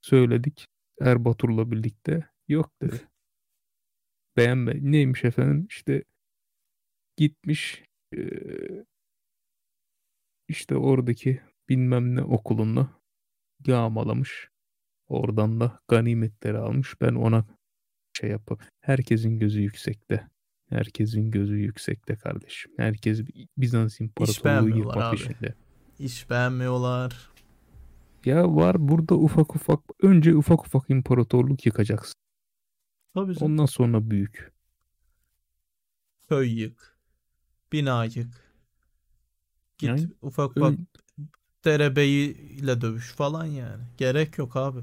Söyledik. 0.00 0.66
Erbatur'la 1.00 1.70
birlikte. 1.70 2.28
Yok 2.48 2.70
dedi. 2.82 3.00
Beğenme. 4.36 4.74
Neymiş 4.80 5.24
efendim? 5.24 5.66
İşte 5.70 6.04
gitmiş 7.16 7.84
işte 10.48 10.76
oradaki 10.76 11.40
bilmem 11.68 12.16
ne 12.16 12.22
okulunu 12.22 12.90
yağmalamış. 13.66 14.48
Oradan 15.08 15.60
da 15.60 15.80
ganimetleri 15.88 16.58
almış. 16.58 17.00
Ben 17.00 17.14
ona 17.14 17.44
şey 18.20 18.30
yapıp 18.30 18.62
herkesin 18.80 19.38
gözü 19.38 19.60
yüksekte. 19.60 20.26
Herkesin 20.68 21.30
gözü 21.30 21.56
yüksekte 21.56 22.16
kardeşim. 22.16 22.72
Herkes 22.76 23.20
Bizans 23.56 24.00
İmparatorluğu 24.00 24.92
abi. 24.92 25.16
peşinde. 25.16 25.54
İş 25.98 26.30
beğenmiyorlar. 26.30 27.30
Ya 28.24 28.56
var 28.56 28.88
burada 28.88 29.14
ufak 29.14 29.56
ufak 29.56 29.80
önce 30.02 30.36
ufak 30.36 30.66
ufak 30.66 30.90
imparatorluk 30.90 31.66
yıkacaksın. 31.66 32.14
Tabii 33.14 33.34
canım. 33.34 33.52
Ondan 33.52 33.66
sonra 33.66 34.10
büyük. 34.10 34.52
Köy 36.28 36.60
yık. 36.60 36.98
Bina 37.72 38.04
yık. 38.04 38.52
Git 39.78 39.88
Yani 39.88 40.08
ufak 40.22 40.56
ufak 40.56 40.72
Ön- 40.72 40.86
derebeyiyle 41.64 42.80
dövüş 42.80 43.12
falan 43.12 43.44
yani. 43.44 43.82
Gerek 43.98 44.38
yok 44.38 44.56
abi. 44.56 44.80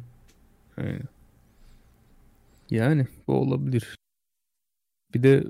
Aynen. 0.78 1.17
Yani 2.70 3.08
bu 3.28 3.34
olabilir. 3.34 3.98
Bir 5.14 5.24
de 5.24 5.44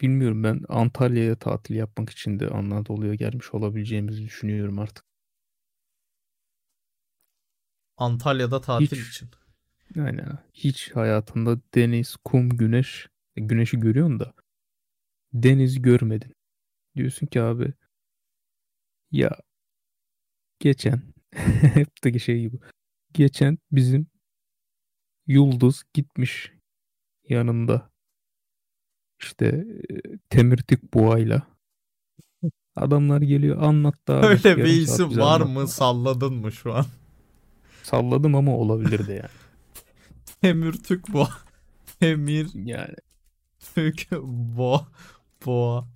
bilmiyorum 0.00 0.44
ben 0.44 0.60
Antalya'ya 0.68 1.36
tatil 1.36 1.74
yapmak 1.74 2.10
için 2.10 2.40
de 2.40 2.48
Anadolu'ya 2.48 3.14
gelmiş 3.14 3.54
olabileceğimizi 3.54 4.22
düşünüyorum 4.24 4.78
artık. 4.78 5.04
Antalya'da 7.96 8.60
tatil 8.60 8.96
Hiç. 8.96 9.08
için. 9.08 9.28
Yani 9.94 10.22
hiç 10.54 10.90
hayatında 10.96 11.60
deniz, 11.74 12.16
kum, 12.16 12.48
güneş, 12.48 13.08
e, 13.36 13.40
güneşi 13.40 13.80
görüyorsun 13.80 14.20
da 14.20 14.34
deniz 15.32 15.82
görmedin. 15.82 16.32
Diyorsun 16.96 17.26
ki 17.26 17.42
abi 17.42 17.72
ya 19.10 19.36
geçen 20.58 21.02
hep 21.74 22.04
de 22.04 22.18
şey 22.18 22.40
gibi 22.40 22.56
geçen 23.12 23.58
bizim 23.72 24.13
Yıldız 25.26 25.84
gitmiş 25.94 26.52
yanında 27.28 27.90
işte 29.20 29.46
e, 29.90 30.18
Temirtik 30.30 30.94
Boğa'yla 30.94 31.42
adamlar 32.76 33.20
geliyor 33.22 33.62
anlattı 33.62 34.12
abi. 34.14 34.26
Öyle 34.26 34.56
bir 34.56 34.64
isim 34.64 35.18
var 35.18 35.40
anlattı. 35.40 35.48
mı? 35.60 35.68
Salladın 35.68 36.34
mı 36.34 36.52
şu 36.52 36.74
an? 36.74 36.86
Salladım 37.82 38.34
ama 38.34 38.56
olabilirdi 38.56 39.12
yani. 39.12 39.30
Emir 40.42 40.72
Türk 40.72 41.08
bu. 41.12 41.26
Emir 42.00 42.48
Yani 42.54 42.94
Türk 43.74 44.12
boğa. 44.56 44.88
Boğa. 45.46 45.88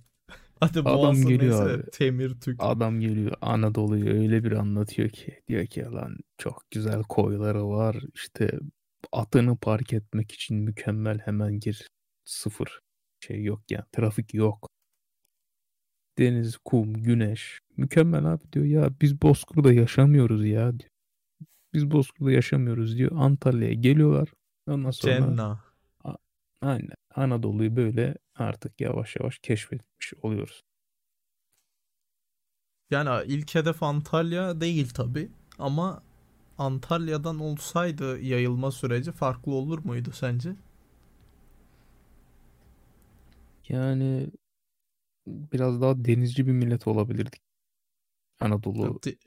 Hadi 0.59 0.79
Adam 0.79 1.15
geliyor 1.15 1.65
neyse. 1.65 1.83
abi. 1.83 1.91
Temir 1.91 2.35
Türk. 2.41 2.55
adam 2.59 2.99
geliyor 2.99 3.33
Anadolu'yu 3.41 4.09
öyle 4.09 4.43
bir 4.43 4.51
anlatıyor 4.51 5.09
ki 5.09 5.41
diyor 5.47 5.65
ki 5.65 5.81
lan 5.81 6.17
çok 6.37 6.63
güzel 6.71 7.03
koyları 7.03 7.69
var 7.69 7.97
işte 8.13 8.51
atını 9.11 9.57
park 9.57 9.93
etmek 9.93 10.31
için 10.31 10.57
mükemmel 10.57 11.19
hemen 11.19 11.59
gir 11.59 11.87
sıfır. 12.25 12.79
Şey 13.19 13.43
yok 13.43 13.61
yani 13.71 13.85
trafik 13.91 14.33
yok. 14.33 14.69
Deniz 16.17 16.57
kum 16.57 16.93
güneş. 16.93 17.59
Mükemmel 17.77 18.25
abi 18.25 18.51
diyor 18.53 18.65
ya 18.65 18.89
biz 19.01 19.21
Bozkır'da 19.21 19.73
yaşamıyoruz 19.73 20.45
ya. 20.45 20.79
diyor. 20.79 20.89
biz 21.73 21.91
Bozkır'da 21.91 22.31
yaşamıyoruz. 22.31 22.97
diyor. 22.97 23.11
Antalya'ya 23.15 23.73
geliyorlar. 23.73 24.29
Ondan 24.67 24.91
sonra 24.91 25.13
Cenna. 25.13 25.63
aynen. 26.61 26.95
Anadolu'yu 27.15 27.75
böyle 27.75 28.15
artık 28.35 28.81
yavaş 28.81 29.15
yavaş 29.15 29.39
keşfetmiş 29.39 30.13
oluyoruz. 30.21 30.61
Yani 32.91 33.25
ilk 33.27 33.55
hedef 33.55 33.83
Antalya 33.83 34.61
değil 34.61 34.89
tabi 34.89 35.31
ama 35.59 36.03
Antalya'dan 36.59 37.39
olsaydı 37.39 38.19
yayılma 38.19 38.71
süreci 38.71 39.11
farklı 39.11 39.51
olur 39.53 39.85
muydu 39.85 40.11
sence? 40.13 40.55
Yani 43.69 44.31
biraz 45.27 45.81
daha 45.81 46.05
denizci 46.05 46.47
bir 46.47 46.51
millet 46.51 46.87
olabilirdik. 46.87 47.41
Anadolu 48.39 48.99
Di- 49.03 49.17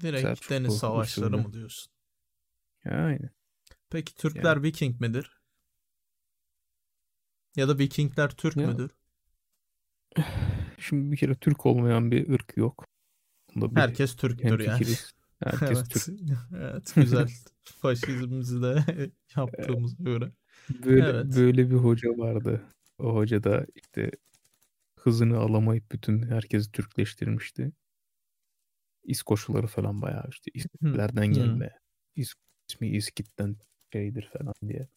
direkt 0.00 0.22
Selçuklu 0.22 0.50
deniz 0.50 0.74
savaşları 0.74 1.30
usulü. 1.30 1.38
mı 1.38 1.52
diyorsun? 1.52 1.92
Yani 2.84 3.30
Peki 3.90 4.14
Türkler 4.14 4.62
Viking 4.62 5.00
midir? 5.00 5.40
Ya 7.56 7.68
da 7.68 7.78
Vikingler 7.78 8.30
Türk 8.30 8.56
Ya- 8.56 8.66
müdür? 8.66 8.90
şimdi 10.78 11.12
bir 11.12 11.16
kere 11.16 11.34
Türk 11.34 11.66
olmayan 11.66 12.10
bir 12.10 12.28
ırk 12.34 12.56
yok. 12.56 12.86
Bunda 13.54 13.76
bir 13.76 13.82
Herkes 13.82 14.16
Türktür 14.16 14.60
yani. 14.60 14.86
Herkes 15.44 15.78
evet. 15.78 15.90
Türk. 15.90 16.20
evet 16.56 16.92
güzel. 16.96 17.28
Faşizmimizi 17.64 18.62
de 18.62 18.84
yaptığımıza 19.36 20.02
göre. 20.04 20.32
Böyle 20.84 21.04
Evet. 21.04 21.36
böyle 21.36 21.70
bir 21.70 21.76
hoca 21.76 22.08
vardı. 22.08 22.62
O 22.98 23.14
hoca 23.14 23.44
da 23.44 23.66
işte 23.74 24.10
hızını 25.00 25.38
alamayıp 25.38 25.92
bütün 25.92 26.22
herkesi 26.22 26.72
Türkleştirmişti. 26.72 27.72
İskoçluları 29.04 29.66
falan 29.66 30.02
bayağı 30.02 30.24
işte 30.30 30.50
İskitlerden 30.54 31.26
gelme. 31.26 31.70
İs, 32.16 32.34
ismi 32.70 32.88
İskit'ten 32.88 33.56
şeydir 33.92 34.30
falan 34.38 34.54
diye. 34.68 34.88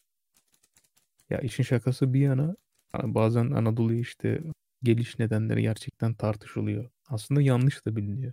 Ya 1.30 1.38
işin 1.40 1.62
şakası 1.62 2.12
bir 2.14 2.20
yana 2.20 2.56
hani 2.92 3.14
bazen 3.14 3.50
Anadolu'ya 3.50 4.00
işte 4.00 4.42
geliş 4.82 5.18
nedenleri 5.18 5.62
gerçekten 5.62 6.14
tartışılıyor. 6.14 6.90
Aslında 7.08 7.42
yanlış 7.42 7.86
da 7.86 7.96
biliniyor. 7.96 8.32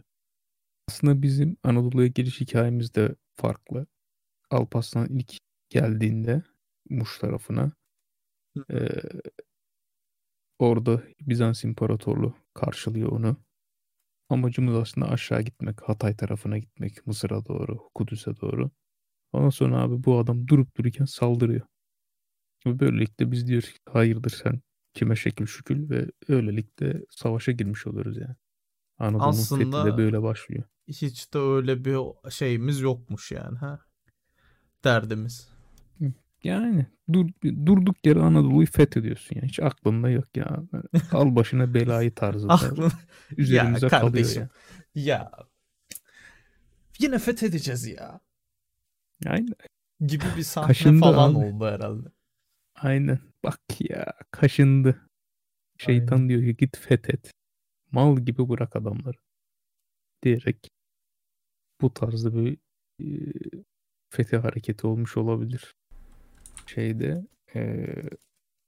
Aslında 0.90 1.22
bizim 1.22 1.58
Anadolu'ya 1.64 2.08
geliş 2.08 2.42
hikayemiz 2.42 2.96
de 2.96 3.16
farklı. 3.36 3.88
Alparslan 4.52 5.10
ilk 5.10 5.38
geldiğinde 5.70 6.44
Muş 6.90 7.20
tarafına 7.20 7.72
eee, 8.70 9.04
orada 10.60 11.04
Bizans 11.22 11.64
İmparatorluğu 11.64 12.36
karşılıyor 12.54 13.12
onu. 13.12 13.38
Amacımız 14.30 14.76
aslında 14.76 15.10
aşağı 15.10 15.42
gitmek, 15.42 15.82
Hatay 15.82 16.18
tarafına 16.18 16.60
gitmek, 16.60 17.08
Mısır'a 17.08 17.46
doğru, 17.46 17.90
Kudüs'e 17.96 18.42
doğru. 18.42 18.72
Ondan 19.34 19.50
sonra 19.50 19.82
abi 19.82 20.04
bu 20.04 20.20
adam 20.20 20.50
durup 20.50 20.78
dururken 20.78 21.06
saldırıyor. 21.06 21.68
Ve 22.68 22.80
böylelikle 22.80 23.32
biz 23.32 23.48
diyoruz 23.48 23.74
ki 23.74 23.80
hayırdır 23.90 24.30
sen 24.30 24.62
kime 24.94 25.16
şekil 25.16 25.46
şükül 25.46 25.90
ve 25.90 26.12
öylelikle 26.30 27.02
savaşa 27.10 27.52
girmiş 27.52 27.88
oluyoruz 27.88 28.18
yani. 28.18 28.36
Anadolu'nun 29.00 29.48
fethi 29.48 29.84
de 29.84 29.98
Aslında 29.98 29.98
böyle 29.98 30.24
başlıyor. 30.24 30.64
Hiç 30.88 31.34
de 31.34 31.38
öyle 31.38 31.86
bir 31.86 31.98
şeyimiz 32.32 32.80
yokmuş 32.82 33.32
yani 33.32 33.58
ha. 33.58 33.80
Derdimiz. 34.84 35.50
Yani 36.44 36.86
dur, 37.14 37.30
durduk 37.66 38.06
yere 38.06 38.20
Anadolu'yu 38.20 38.68
fethediyorsun 38.68 39.36
yani. 39.36 39.48
Hiç 39.48 39.60
aklında 39.60 40.10
yok 40.10 40.38
ya. 40.38 40.64
Al 41.12 41.36
başına 41.36 41.74
belayı 41.74 42.16
tarzında 42.16 42.54
Aklın 42.54 42.92
üzerimize 43.38 43.86
ya 43.86 43.90
kalıyor 43.90 44.14
kardeşim. 44.26 44.50
ya. 44.96 45.06
ya 45.16 45.32
yine 47.00 47.20
fethedeceğiz 47.20 47.88
ya 47.88 48.20
Aynen. 49.26 49.56
gibi 50.00 50.36
bir 50.38 50.44
sahne 50.44 50.68
Kaşındı 50.68 51.00
falan 51.00 51.30
abi. 51.32 51.38
oldu 51.38 51.66
herhalde. 51.66 52.10
Aynen. 52.76 53.20
Bak 53.44 53.60
ya 53.80 54.14
kaşındı. 54.32 55.10
Şeytan 55.78 56.16
Aynen. 56.16 56.30
diyor 56.30 56.42
ki 56.42 56.58
git 56.58 56.78
fethet. 56.78 57.32
Mal 57.92 58.18
gibi 58.20 58.50
bırak 58.50 58.76
adamları. 58.76 59.18
Diyerek 60.24 60.72
bu 61.86 61.94
tarzda 61.94 62.36
bir 62.36 62.58
e, 63.02 63.06
fetih 64.10 64.44
hareketi 64.44 64.88
olmuş 64.88 65.18
olabilir. 65.18 65.76
Şeyde 66.68 67.26
e, 67.56 67.86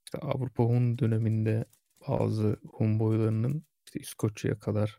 işte 0.06 0.18
Avrupa 0.18 0.64
Hun 0.64 0.98
döneminde 0.98 1.64
bazı 2.08 2.56
Hun 2.72 2.98
boylarının 2.98 3.64
işte 3.86 4.00
İskoçya'ya 4.00 4.58
kadar 4.58 4.98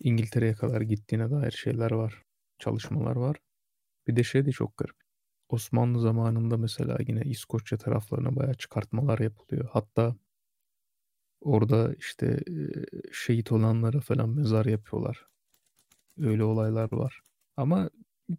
İngiltere'ye 0.00 0.54
kadar 0.54 0.80
gittiğine 0.80 1.30
dair 1.30 1.50
şeyler 1.50 1.90
var. 1.90 2.22
Çalışmalar 2.58 3.16
var. 3.16 3.36
Bir 4.06 4.16
de 4.16 4.24
şey 4.24 4.46
de 4.46 4.52
çok 4.52 4.76
garip. 4.76 4.96
Osmanlı 5.48 6.00
zamanında 6.00 6.56
mesela 6.56 6.98
yine 7.08 7.20
İskoçya 7.20 7.78
taraflarına 7.78 8.36
bayağı 8.36 8.54
çıkartmalar 8.54 9.18
yapılıyor. 9.18 9.68
Hatta 9.72 10.16
orada 11.40 11.94
işte 11.94 12.40
şehit 13.12 13.52
olanlara 13.52 14.00
falan 14.00 14.28
mezar 14.28 14.66
yapıyorlar. 14.66 15.26
Öyle 16.20 16.44
olaylar 16.44 16.88
var. 16.92 17.25
Ama 17.56 17.90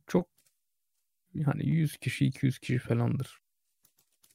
çok 0.08 0.30
yani 1.34 1.68
100 1.70 1.98
kişi 1.98 2.26
200 2.26 2.60
kişi 2.60 2.80
falandır. 2.80 3.40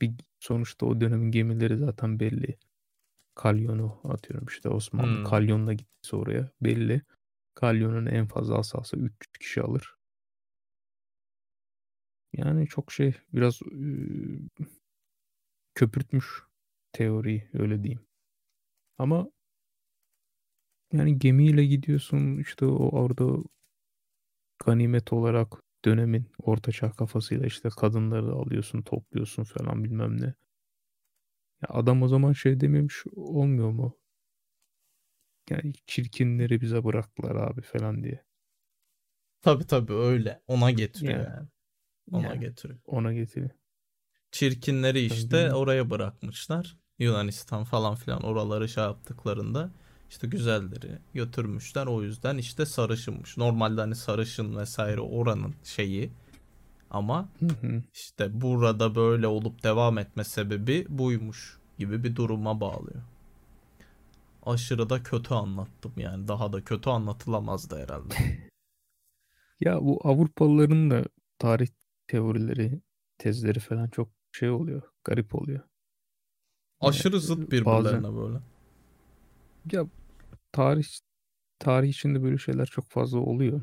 Bir 0.00 0.12
sonuçta 0.40 0.86
o 0.86 1.00
dönemin 1.00 1.30
gemileri 1.30 1.76
zaten 1.78 2.20
belli. 2.20 2.58
Kalyonu 3.36 4.00
atıyorum 4.04 4.46
işte 4.48 4.70
Osmanlı 4.70 5.18
Hmm. 5.18 5.24
kalyonla 5.24 5.74
gittiyse 5.74 6.16
oraya 6.16 6.50
belli. 6.62 7.02
Kalyonun 7.54 8.06
en 8.06 8.26
fazla 8.28 8.56
alsa 8.56 8.98
300 8.98 9.32
kişi 9.40 9.62
alır. 9.62 9.96
Yani 12.32 12.66
çok 12.66 12.92
şey 12.92 13.14
biraz 13.32 13.60
e, 13.62 13.66
köpürtmüş 15.74 16.42
teoriyi 16.92 17.48
öyle 17.54 17.82
diyeyim. 17.82 18.06
Ama 18.98 19.30
yani 20.92 21.18
gemiyle 21.18 21.64
gidiyorsun 21.66 22.38
işte 22.38 22.64
o 22.66 22.88
orada 22.98 23.36
ganimet 24.64 25.12
olarak 25.12 25.48
dönemin 25.84 26.30
ortaçağ 26.38 26.90
kafasıyla 26.90 27.46
işte 27.46 27.68
kadınları 27.68 28.26
da 28.26 28.32
alıyorsun 28.32 28.82
topluyorsun 28.82 29.44
falan 29.44 29.84
bilmem 29.84 30.20
ne. 30.20 30.34
Ya 31.62 31.68
adam 31.68 32.02
o 32.02 32.08
zaman 32.08 32.32
şey 32.32 32.60
dememiş 32.60 33.04
olmuyor 33.16 33.70
mu? 33.70 33.98
Yani 35.50 35.72
çirkinleri 35.86 36.60
bize 36.60 36.84
bıraktılar 36.84 37.36
abi 37.36 37.62
falan 37.62 38.02
diye. 38.02 38.24
Tabii 39.42 39.66
tabii 39.66 39.92
öyle. 39.92 40.42
Ona 40.46 40.70
getiriyor 40.70 41.18
Yani, 41.18 41.28
yani. 41.28 41.48
Ona 42.12 42.26
yani 42.26 42.40
getiriyor. 42.40 42.80
ona 42.84 43.12
getiriyor. 43.12 43.50
Çirkinleri 44.32 45.00
işte 45.00 45.30
bilmiyorum. 45.30 45.58
oraya 45.58 45.90
bırakmışlar. 45.90 46.78
Yunanistan 46.98 47.64
falan 47.64 47.94
filan 47.94 48.22
oraları 48.22 48.68
şey 48.68 48.84
yaptıklarında 48.84 49.70
işte 50.12 50.26
güzelleri 50.26 50.98
götürmüşler. 51.14 51.86
O 51.86 52.02
yüzden 52.02 52.38
işte 52.38 52.66
sarışınmış. 52.66 53.36
Normalde 53.36 53.80
hani 53.80 53.94
sarışın 53.94 54.56
vesaire 54.56 55.00
oranın 55.00 55.54
şeyi 55.64 56.10
ama 56.90 57.28
işte 57.94 58.40
burada 58.40 58.94
böyle 58.94 59.26
olup 59.26 59.62
devam 59.62 59.98
etme 59.98 60.24
sebebi 60.24 60.86
buymuş 60.88 61.58
gibi 61.78 62.04
bir 62.04 62.16
duruma 62.16 62.60
bağlıyor. 62.60 63.02
Aşırı 64.46 64.90
da 64.90 65.02
kötü 65.02 65.34
anlattım 65.34 65.92
yani. 65.96 66.28
Daha 66.28 66.52
da 66.52 66.64
kötü 66.64 66.90
anlatılamazdı 66.90 67.82
herhalde. 67.82 68.14
Ya 69.60 69.80
bu 69.80 70.00
Avrupalıların 70.04 70.90
da 70.90 71.04
tarih 71.38 71.68
teorileri, 72.06 72.80
tezleri 73.18 73.60
falan 73.60 73.88
çok 73.88 74.08
şey 74.32 74.50
oluyor, 74.50 74.82
garip 75.04 75.34
oluyor. 75.34 75.60
Yani 76.82 76.90
Aşırı 76.90 77.20
zıt 77.20 77.38
bazen 77.38 77.50
birbirlerine 77.50 78.16
böyle. 78.16 78.38
ya 79.72 79.86
tarih 80.52 80.84
tarih 81.58 81.88
içinde 81.90 82.22
böyle 82.22 82.38
şeyler 82.38 82.66
çok 82.66 82.90
fazla 82.90 83.18
oluyor. 83.18 83.62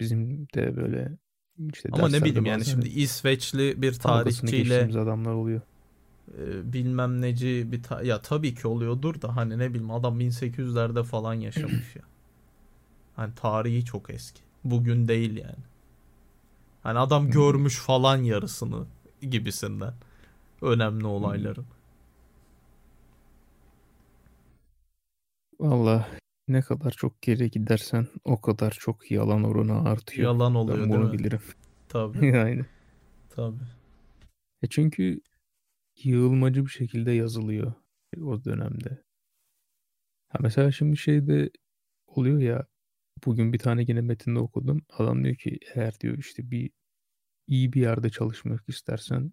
Bizim 0.00 0.48
de 0.54 0.76
böyle 0.76 1.18
işte 1.72 1.88
Ama 1.92 2.08
ne 2.08 2.24
bileyim 2.24 2.46
yani 2.46 2.64
şimdi 2.64 2.88
İsveçli 2.88 3.82
bir 3.82 3.92
tarihçiyle 3.92 4.84
adamlar 5.00 5.32
oluyor. 5.32 5.60
e, 6.38 6.72
bilmem 6.72 7.20
neci 7.22 7.68
bir 7.72 7.82
ta- 7.82 8.02
ya 8.02 8.22
tabii 8.22 8.54
ki 8.54 8.68
oluyordur 8.68 9.22
da 9.22 9.36
hani 9.36 9.58
ne 9.58 9.70
bileyim 9.70 9.90
adam 9.90 10.20
1800'lerde 10.20 11.02
falan 11.04 11.34
yaşamış 11.34 11.96
ya. 11.96 12.02
Hani 13.16 13.34
tarihi 13.34 13.84
çok 13.84 14.10
eski. 14.10 14.40
Bugün 14.64 15.08
değil 15.08 15.36
yani. 15.36 15.64
Hani 16.82 16.98
adam 16.98 17.30
görmüş 17.30 17.78
falan 17.78 18.16
yarısını 18.16 18.86
gibisinden. 19.22 19.94
Önemli 20.62 21.06
olayların. 21.06 21.66
Valla 25.60 26.08
ne 26.48 26.62
kadar 26.62 26.90
çok 26.90 27.22
geri 27.22 27.50
gidersen 27.50 28.06
o 28.24 28.40
kadar 28.40 28.70
çok 28.70 29.10
yalan 29.10 29.44
oranı 29.44 29.88
artıyor. 29.88 30.28
Yalan 30.34 30.54
oluyor 30.54 30.78
Ben 30.78 30.88
değil 30.88 31.00
bunu 31.00 31.12
mi? 31.12 31.18
bilirim. 31.18 31.40
Tabii. 31.88 32.18
Aynen. 32.38 32.66
Tabii. 33.30 33.64
E 34.62 34.66
çünkü 34.66 35.20
yığılmacı 36.04 36.64
bir 36.66 36.70
şekilde 36.70 37.12
yazılıyor 37.12 37.72
o 38.22 38.44
dönemde. 38.44 39.02
Ha 40.28 40.38
mesela 40.42 40.72
şimdi 40.72 40.96
şeyde 40.96 41.50
oluyor 42.06 42.40
ya 42.40 42.66
bugün 43.26 43.52
bir 43.52 43.58
tane 43.58 43.84
yine 43.88 44.00
metinde 44.00 44.38
okudum. 44.38 44.82
Adam 44.90 45.24
diyor 45.24 45.36
ki 45.36 45.58
eğer 45.74 46.00
diyor 46.00 46.18
işte 46.18 46.50
bir 46.50 46.70
iyi 47.46 47.72
bir 47.72 47.80
yerde 47.80 48.10
çalışmak 48.10 48.68
istersen 48.68 49.32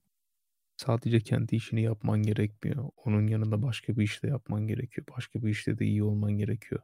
sadece 0.77 1.19
kendi 1.21 1.55
işini 1.55 1.81
yapman 1.83 2.23
gerekmiyor. 2.23 2.89
Onun 2.97 3.27
yanında 3.27 3.61
başka 3.63 3.97
bir 3.97 4.03
işte 4.03 4.27
yapman 4.27 4.67
gerekiyor. 4.67 5.07
Başka 5.17 5.43
bir 5.43 5.49
işte 5.49 5.79
de 5.79 5.85
iyi 5.85 6.03
olman 6.03 6.31
gerekiyor. 6.31 6.81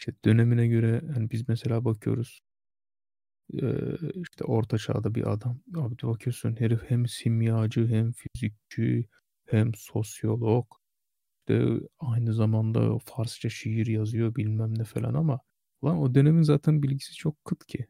işte 0.00 0.12
dönemine 0.24 0.66
göre 0.68 1.02
hani 1.14 1.30
biz 1.30 1.48
mesela 1.48 1.84
bakıyoruz 1.84 2.42
işte 4.14 4.44
orta 4.44 4.78
çağda 4.78 5.14
bir 5.14 5.32
adam. 5.32 5.60
Abi 5.76 5.96
bakıyorsun 6.02 6.60
herif 6.60 6.80
hem 6.88 7.06
simyacı 7.06 7.88
hem 7.88 8.12
fizikçi 8.12 9.08
hem 9.46 9.74
sosyolog. 9.74 10.66
İşte 11.40 11.66
aynı 11.98 12.34
zamanda 12.34 12.98
Farsça 12.98 13.48
şiir 13.50 13.86
yazıyor 13.86 14.34
bilmem 14.34 14.78
ne 14.78 14.84
falan 14.84 15.14
ama 15.14 15.40
lan 15.84 15.98
o 15.98 16.14
dönemin 16.14 16.42
zaten 16.42 16.82
bilgisi 16.82 17.14
çok 17.14 17.44
kıt 17.44 17.66
ki. 17.66 17.86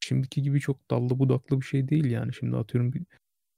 Şimdiki 0.00 0.42
gibi 0.42 0.60
çok 0.60 0.90
dallı 0.90 1.18
budaklı 1.18 1.60
bir 1.60 1.66
şey 1.66 1.88
değil 1.88 2.04
yani. 2.04 2.34
Şimdi 2.34 2.56
atıyorum 2.56 2.92
bir, 2.92 3.02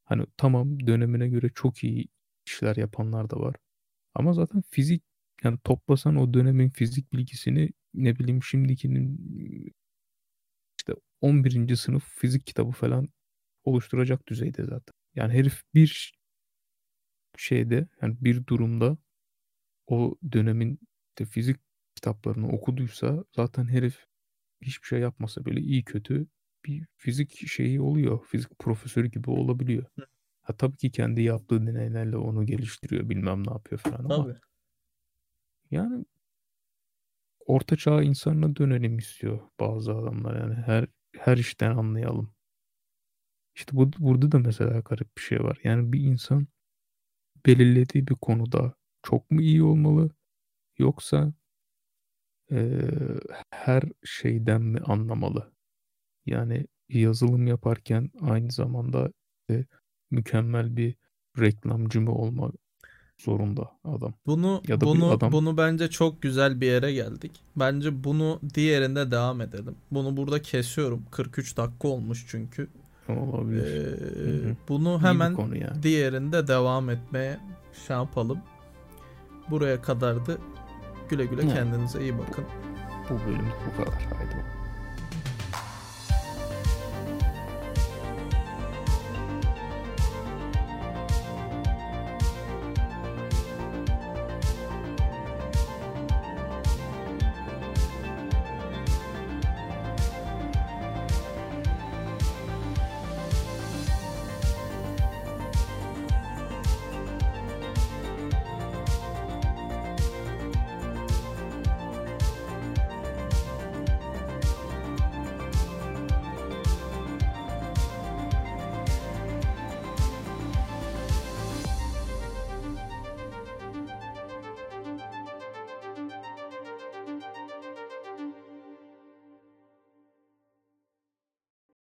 hani 0.07 0.27
tamam 0.39 0.87
dönemine 0.87 1.29
göre 1.29 1.51
çok 1.55 1.85
iyi 1.85 2.09
işler 2.47 2.77
yapanlar 2.77 3.31
da 3.31 3.41
var. 3.41 3.57
Ama 4.15 4.33
zaten 4.33 4.63
fizik 4.71 5.05
yani 5.45 5.59
toplasan 5.65 6.17
o 6.17 6.35
dönemin 6.35 6.71
fizik 6.71 7.13
bilgisini 7.13 7.71
ne 7.95 8.19
bileyim 8.19 8.43
şimdikinin 8.43 9.19
işte 10.81 10.95
11. 11.21 11.77
sınıf 11.77 12.05
fizik 12.19 12.47
kitabı 12.47 12.71
falan 12.73 13.09
oluşturacak 13.65 14.29
düzeyde 14.29 14.65
zaten. 14.65 14.95
Yani 15.15 15.33
herif 15.33 15.63
bir 15.75 16.15
şeyde 17.37 17.89
yani 18.03 18.17
bir 18.21 18.47
durumda 18.47 18.99
o 19.87 20.17
dönemin 20.33 20.81
işte 21.11 21.25
fizik 21.33 21.57
kitaplarını 21.95 22.49
okuduysa 22.49 23.25
zaten 23.37 23.69
herif 23.69 24.07
hiçbir 24.63 24.87
şey 24.87 25.01
yapmasa 25.01 25.45
böyle 25.45 25.61
iyi 25.61 25.85
kötü 25.85 26.27
bir 26.67 26.87
fizik 26.97 27.49
şeyi 27.49 27.81
oluyor. 27.81 28.27
Fizik 28.27 28.59
profesörü 28.59 29.09
gibi 29.09 29.31
olabiliyor. 29.31 29.85
Ha 30.43 30.53
tabii 30.57 30.77
ki 30.77 30.91
kendi 30.91 31.23
yaptığı 31.23 31.67
deneylerle 31.67 32.17
onu 32.17 32.47
geliştiriyor 32.47 33.09
bilmem 33.11 33.47
ne 33.47 33.53
yapıyor 33.53 33.81
falan 33.81 34.05
ama 34.05 34.25
Tabii. 34.25 34.41
yani 35.71 36.05
orta 37.47 37.77
çağ 37.77 38.03
insanına 38.03 38.57
dönelim 38.57 38.99
istiyor 38.99 39.41
bazı 39.61 39.95
adamlar 39.95 40.41
yani 40.41 40.55
her 40.55 40.87
her 41.17 41.37
işten 41.37 41.71
anlayalım. 41.77 42.35
İşte 43.55 43.77
bu, 43.77 43.91
burada 43.99 44.33
da 44.33 44.39
mesela 44.39 44.81
garip 44.81 45.17
bir 45.17 45.23
şey 45.23 45.39
var. 45.41 45.59
Yani 45.64 45.93
bir 45.93 46.01
insan 46.01 46.47
belirlediği 47.47 48.09
bir 48.09 48.14
konuda 48.14 48.75
çok 49.03 49.31
mu 49.31 49.43
iyi 49.43 49.62
olmalı 49.62 50.11
yoksa 50.79 51.35
eee, 52.51 53.19
her 53.51 53.83
şeyden 54.05 54.62
mi 54.62 54.81
anlamalı? 54.85 55.53
Yani 56.27 56.66
yazılım 56.89 57.47
yaparken 57.47 58.11
aynı 58.22 58.51
zamanda 58.53 59.12
e, 59.51 59.64
mükemmel 60.11 60.77
bir 60.77 60.95
reklamcı 61.41 62.01
mı 62.01 62.12
olmak 62.14 62.55
zorunda 63.18 63.70
adam? 63.85 64.14
Bunu 64.27 64.62
Ya 64.68 64.81
da 64.81 64.85
bunu 64.87 65.11
adam 65.11 65.33
bunu 65.33 65.57
bence 65.57 65.91
çok 65.91 66.22
güzel 66.22 66.61
bir 66.61 66.66
yere 66.66 66.93
geldik. 66.93 67.33
Bence 67.57 68.05
bunu 68.05 68.41
diğerinde 68.55 69.11
devam 69.11 69.41
edelim. 69.41 69.74
Bunu 69.91 70.16
burada 70.16 70.43
kesiyorum. 70.43 71.05
43 71.11 71.57
dakika 71.57 71.89
olmuş 71.89 72.27
çünkü. 72.29 72.68
olabilir. 73.09 73.64
Ee, 73.64 74.47
Hı 74.47 74.49
hı. 74.51 74.57
bunu 74.68 75.03
hemen 75.03 75.37
yani. 75.55 75.83
diğerinde 75.83 76.49
devam 76.49 76.91
etmeye 76.91 77.39
şey 77.87 77.97
yapalım. 77.97 78.39
Buraya 79.51 79.83
kadardı. 79.83 80.39
Güle 81.09 81.27
güle 81.27 81.43
Yani. 81.43 81.55
kendinize 81.55 82.01
iyi 82.01 82.18
bakın. 82.18 82.45
Bu 83.11 83.14
bölüm 83.27 83.47
bu 83.66 83.77
kadar. 83.85 83.95
Haydi 84.03 84.37
bakalım. 84.37 84.56